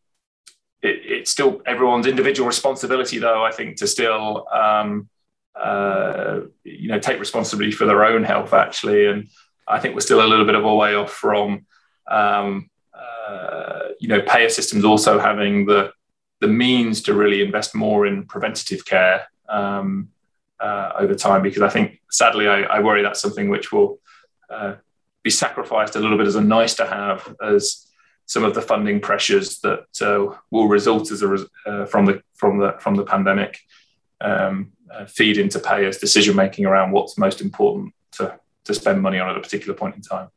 it, 0.81 1.01
it's 1.05 1.31
still 1.31 1.61
everyone's 1.65 2.07
individual 2.07 2.47
responsibility, 2.47 3.17
though. 3.19 3.43
I 3.43 3.51
think 3.51 3.77
to 3.77 3.87
still 3.87 4.47
um, 4.51 5.09
uh, 5.55 6.41
you 6.63 6.89
know 6.89 6.99
take 6.99 7.19
responsibility 7.19 7.71
for 7.71 7.85
their 7.85 8.03
own 8.05 8.23
health 8.23 8.53
actually, 8.53 9.07
and 9.07 9.29
I 9.67 9.79
think 9.79 9.95
we're 9.95 10.01
still 10.01 10.25
a 10.25 10.27
little 10.27 10.45
bit 10.45 10.55
of 10.55 10.65
a 10.65 10.75
way 10.75 10.95
off 10.95 11.11
from 11.11 11.65
um, 12.07 12.69
uh, 12.93 13.79
you 13.99 14.07
know 14.07 14.21
payer 14.21 14.49
systems 14.49 14.85
also 14.85 15.19
having 15.19 15.65
the 15.65 15.91
the 16.41 16.47
means 16.47 17.01
to 17.03 17.13
really 17.13 17.41
invest 17.41 17.73
more 17.73 18.05
in 18.05 18.25
preventative 18.25 18.85
care 18.85 19.27
um, 19.47 20.09
uh, 20.59 20.91
over 20.99 21.15
time 21.15 21.41
because 21.41 21.61
I 21.61 21.69
think 21.69 22.01
sadly 22.11 22.47
I, 22.47 22.63
I 22.63 22.79
worry 22.81 23.01
that's 23.01 23.21
something 23.21 23.49
which 23.49 23.71
will 23.71 23.99
uh, 24.49 24.75
be 25.23 25.29
sacrificed 25.29 25.95
a 25.95 25.99
little 25.99 26.17
bit 26.17 26.27
as 26.27 26.35
a 26.35 26.41
nice 26.41 26.75
to 26.75 26.85
have 26.85 27.33
as 27.41 27.87
some 28.25 28.43
of 28.43 28.53
the 28.55 28.61
funding 28.61 28.99
pressures 28.99 29.59
that 29.59 29.85
uh, 30.01 30.35
will 30.51 30.67
result 30.67 31.11
as 31.11 31.21
a 31.21 31.45
uh, 31.65 31.85
from 31.85 32.05
the 32.05 32.21
from 32.35 32.59
the 32.59 32.75
from 32.79 32.95
the 32.95 33.03
pandemic 33.03 33.59
um, 34.21 34.71
uh, 34.93 35.05
feed 35.05 35.37
into 35.37 35.59
payers 35.59 35.97
decision 35.97 36.35
making 36.35 36.65
around 36.65 36.91
what's 36.91 37.17
most 37.17 37.41
important 37.41 37.93
to 38.11 38.37
to 38.65 38.73
spend 38.73 39.01
money 39.01 39.19
on 39.19 39.29
at 39.29 39.37
a 39.37 39.41
particular 39.41 39.73
point 39.73 39.95
in 39.95 40.01
time. 40.01 40.29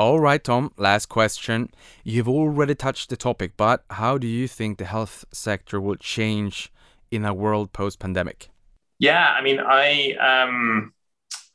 All 0.00 0.18
right, 0.18 0.42
Tom, 0.42 0.72
last 0.78 1.10
question. 1.10 1.68
You've 2.04 2.26
already 2.26 2.74
touched 2.74 3.10
the 3.10 3.18
topic, 3.18 3.52
but 3.58 3.84
how 3.90 4.16
do 4.16 4.26
you 4.26 4.48
think 4.48 4.78
the 4.78 4.86
health 4.86 5.26
sector 5.30 5.78
will 5.78 5.96
change 5.96 6.72
in 7.10 7.26
a 7.26 7.34
world 7.34 7.74
post 7.74 7.98
pandemic? 7.98 8.48
Yeah, 8.98 9.28
I 9.28 9.42
mean, 9.42 9.60
I 9.60 10.12
um, 10.14 10.94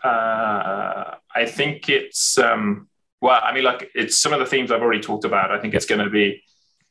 uh, 0.03 1.15
I 1.35 1.45
think 1.47 1.89
it's 1.89 2.37
um, 2.37 2.87
well, 3.19 3.41
I 3.43 3.51
mean, 3.51 3.63
like 3.63 3.89
it's 3.95 4.15
some 4.15 4.31
of 4.31 4.37
the 4.37 4.45
themes 4.45 4.71
I've 4.71 4.83
already 4.83 5.01
talked 5.01 5.25
about. 5.25 5.49
I 5.49 5.59
think 5.59 5.73
it's 5.73 5.87
going 5.87 6.03
to 6.03 6.11
be 6.11 6.43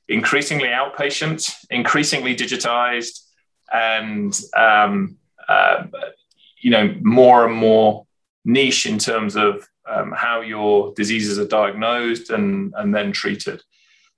increasingly 0.08 0.66
outpatient, 0.66 1.54
increasingly 1.70 2.34
digitized, 2.34 3.20
and 3.72 4.36
um, 4.56 5.18
uh, 5.48 5.84
you 6.60 6.72
know, 6.72 6.92
more 7.00 7.46
and 7.46 7.54
more 7.54 8.08
niche 8.44 8.86
in 8.86 8.98
terms 8.98 9.36
of 9.36 9.68
um, 9.86 10.12
how 10.16 10.40
your 10.40 10.92
diseases 10.94 11.38
are 11.38 11.46
diagnosed 11.46 12.30
and, 12.30 12.72
and 12.76 12.94
then 12.94 13.12
treated. 13.12 13.62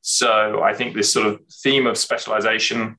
So 0.00 0.62
I 0.62 0.72
think 0.72 0.94
this 0.94 1.12
sort 1.12 1.26
of 1.26 1.40
theme 1.62 1.86
of 1.86 1.98
specialization 1.98 2.96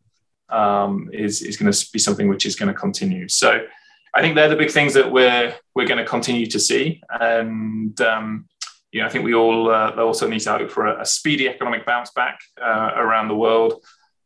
um, 0.50 1.10
is, 1.14 1.42
is 1.42 1.58
going 1.58 1.72
to 1.72 1.88
be 1.92 2.00
something 2.00 2.28
which 2.28 2.46
is 2.46 2.56
going 2.56 2.74
to 2.74 2.80
continue. 2.80 3.28
So 3.30 3.66
I 4.14 4.22
think 4.22 4.36
they're 4.36 4.50
the 4.50 4.56
big 4.56 4.72
things 4.72 4.94
that 4.96 5.12
we're 5.12 5.56
we're 5.76 5.88
going 5.88 6.04
to 6.04 6.06
continue 6.06 6.48
to 6.48 6.60
see, 6.60 7.02
and 7.10 8.00
um, 8.02 8.48
you 8.92 9.00
know 9.00 9.06
I 9.06 9.10
think 9.10 9.24
we 9.24 9.36
all 9.36 9.70
uh, 9.70 9.92
also 9.92 10.28
need 10.28 10.40
to 10.42 10.52
hope 10.52 10.72
for 10.72 10.88
a, 10.88 11.02
a 11.02 11.06
speedy 11.06 11.48
economic 11.48 11.86
bounce 11.86 12.10
back 12.12 12.40
uh, 12.60 12.94
around 12.96 13.28
the 13.28 13.36
world, 13.36 13.84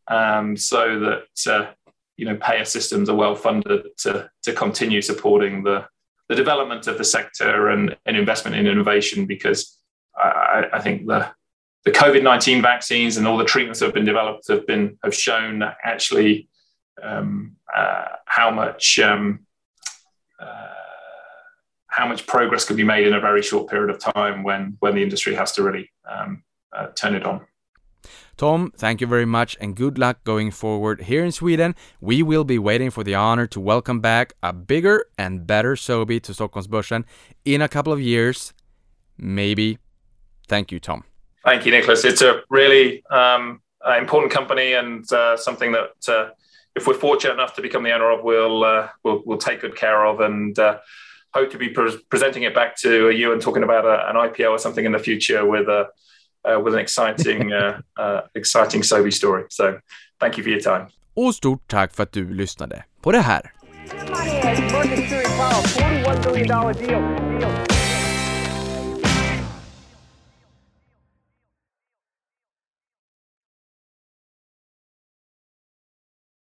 um, 0.07 0.55
so 0.55 0.99
that 0.99 1.51
uh, 1.51 1.71
you 2.15 2.25
know 2.25 2.37
payer 2.37 2.63
systems 2.63 3.09
are 3.09 3.15
well 3.15 3.35
funded 3.35 3.87
to 3.97 4.29
to 4.43 4.53
continue 4.53 5.01
supporting 5.01 5.63
the 5.63 5.85
the 6.31 6.35
development 6.35 6.87
of 6.87 6.97
the 6.97 7.03
sector 7.03 7.67
and, 7.67 7.97
and 8.05 8.15
investment 8.15 8.55
in 8.55 8.65
innovation 8.65 9.25
because 9.25 9.77
I, 10.15 10.63
I 10.71 10.79
think 10.79 11.05
the 11.05 11.29
the 11.83 11.91
COVID 11.91 12.23
nineteen 12.23 12.61
vaccines 12.61 13.17
and 13.17 13.27
all 13.27 13.37
the 13.37 13.43
treatments 13.43 13.79
that 13.79 13.87
have 13.87 13.93
been 13.93 14.05
developed 14.05 14.47
have 14.47 14.65
been 14.65 14.97
have 15.03 15.13
shown 15.13 15.59
that 15.59 15.75
actually 15.83 16.47
um, 17.03 17.57
uh, 17.75 18.05
how 18.23 18.49
much 18.49 18.97
um, 18.99 19.45
uh, 20.39 20.67
how 21.87 22.07
much 22.07 22.25
progress 22.27 22.63
could 22.63 22.77
be 22.77 22.85
made 22.85 23.05
in 23.05 23.13
a 23.13 23.19
very 23.19 23.41
short 23.41 23.69
period 23.69 23.89
of 23.89 23.99
time 23.99 24.41
when 24.41 24.77
when 24.79 24.95
the 24.95 25.03
industry 25.03 25.35
has 25.35 25.51
to 25.53 25.63
really 25.63 25.91
um, 26.09 26.43
uh, 26.71 26.87
turn 26.95 27.13
it 27.13 27.25
on. 27.25 27.45
Tom, 28.41 28.71
thank 28.75 29.01
you 29.01 29.05
very 29.05 29.27
much 29.27 29.55
and 29.61 29.75
good 29.75 29.99
luck 29.99 30.23
going 30.23 30.49
forward. 30.49 31.01
Here 31.01 31.23
in 31.23 31.31
Sweden, 31.31 31.75
we 31.99 32.23
will 32.23 32.43
be 32.43 32.57
waiting 32.57 32.89
for 32.89 33.03
the 33.03 33.13
honor 33.13 33.45
to 33.45 33.59
welcome 33.59 33.99
back 33.99 34.33
a 34.41 34.51
bigger 34.51 35.05
and 35.15 35.45
better 35.45 35.75
Sobi 35.75 36.19
to 36.23 36.31
Stockholmsbörsen 36.31 37.03
in 37.45 37.61
a 37.61 37.67
couple 37.67 37.93
of 37.93 38.01
years. 38.01 38.51
Maybe. 39.15 39.77
Thank 40.47 40.71
you, 40.71 40.79
Tom. 40.79 41.03
Thank 41.45 41.67
you, 41.67 41.71
Nicholas. 41.71 42.03
It's 42.03 42.23
a 42.23 42.41
really 42.49 43.05
um, 43.11 43.61
uh, 43.87 43.99
important 43.99 44.33
company 44.33 44.73
and 44.73 45.05
uh, 45.13 45.37
something 45.37 45.73
that, 45.73 45.91
uh, 46.07 46.31
if 46.75 46.87
we're 46.87 46.95
fortunate 46.95 47.35
enough 47.35 47.53
to 47.57 47.61
become 47.61 47.83
the 47.83 47.91
owner 47.91 48.09
of, 48.09 48.23
we'll 48.23 48.63
uh, 48.63 48.89
we'll, 49.03 49.21
we'll 49.23 49.37
take 49.37 49.61
good 49.61 49.75
care 49.75 50.03
of 50.03 50.19
and 50.19 50.57
uh, 50.57 50.79
hope 51.31 51.51
to 51.51 51.59
be 51.59 51.69
pre 51.69 51.95
presenting 52.09 52.41
it 52.41 52.55
back 52.55 52.75
to 52.77 53.11
you 53.11 53.33
and 53.33 53.39
talking 53.39 53.61
about 53.61 53.85
a, 53.85 54.09
an 54.09 54.15
IPO 54.15 54.49
or 54.49 54.57
something 54.57 54.83
in 54.83 54.93
the 54.93 54.97
future 54.97 55.45
with 55.45 55.67
a 55.67 55.71
uh, 55.71 55.87
with 56.43 56.73
an 56.73 56.79
exciting, 56.79 57.53
uh, 57.53 57.81
uh, 57.99 58.21
exciting 58.35 58.81
Sobi 58.81 59.11
story. 59.11 59.43
So 59.49 59.79
thank 60.19 60.37
you 60.37 60.43
for 60.43 60.49
your 60.49 60.61
time. 60.61 60.87
Och 61.13 61.35
stort 61.35 61.67
tack 61.67 61.93
för 61.93 62.03
att 62.03 62.11
du 62.11 62.33
lyssnade 62.33 62.83
på 63.01 63.11
det 63.11 63.19
här. 63.19 63.51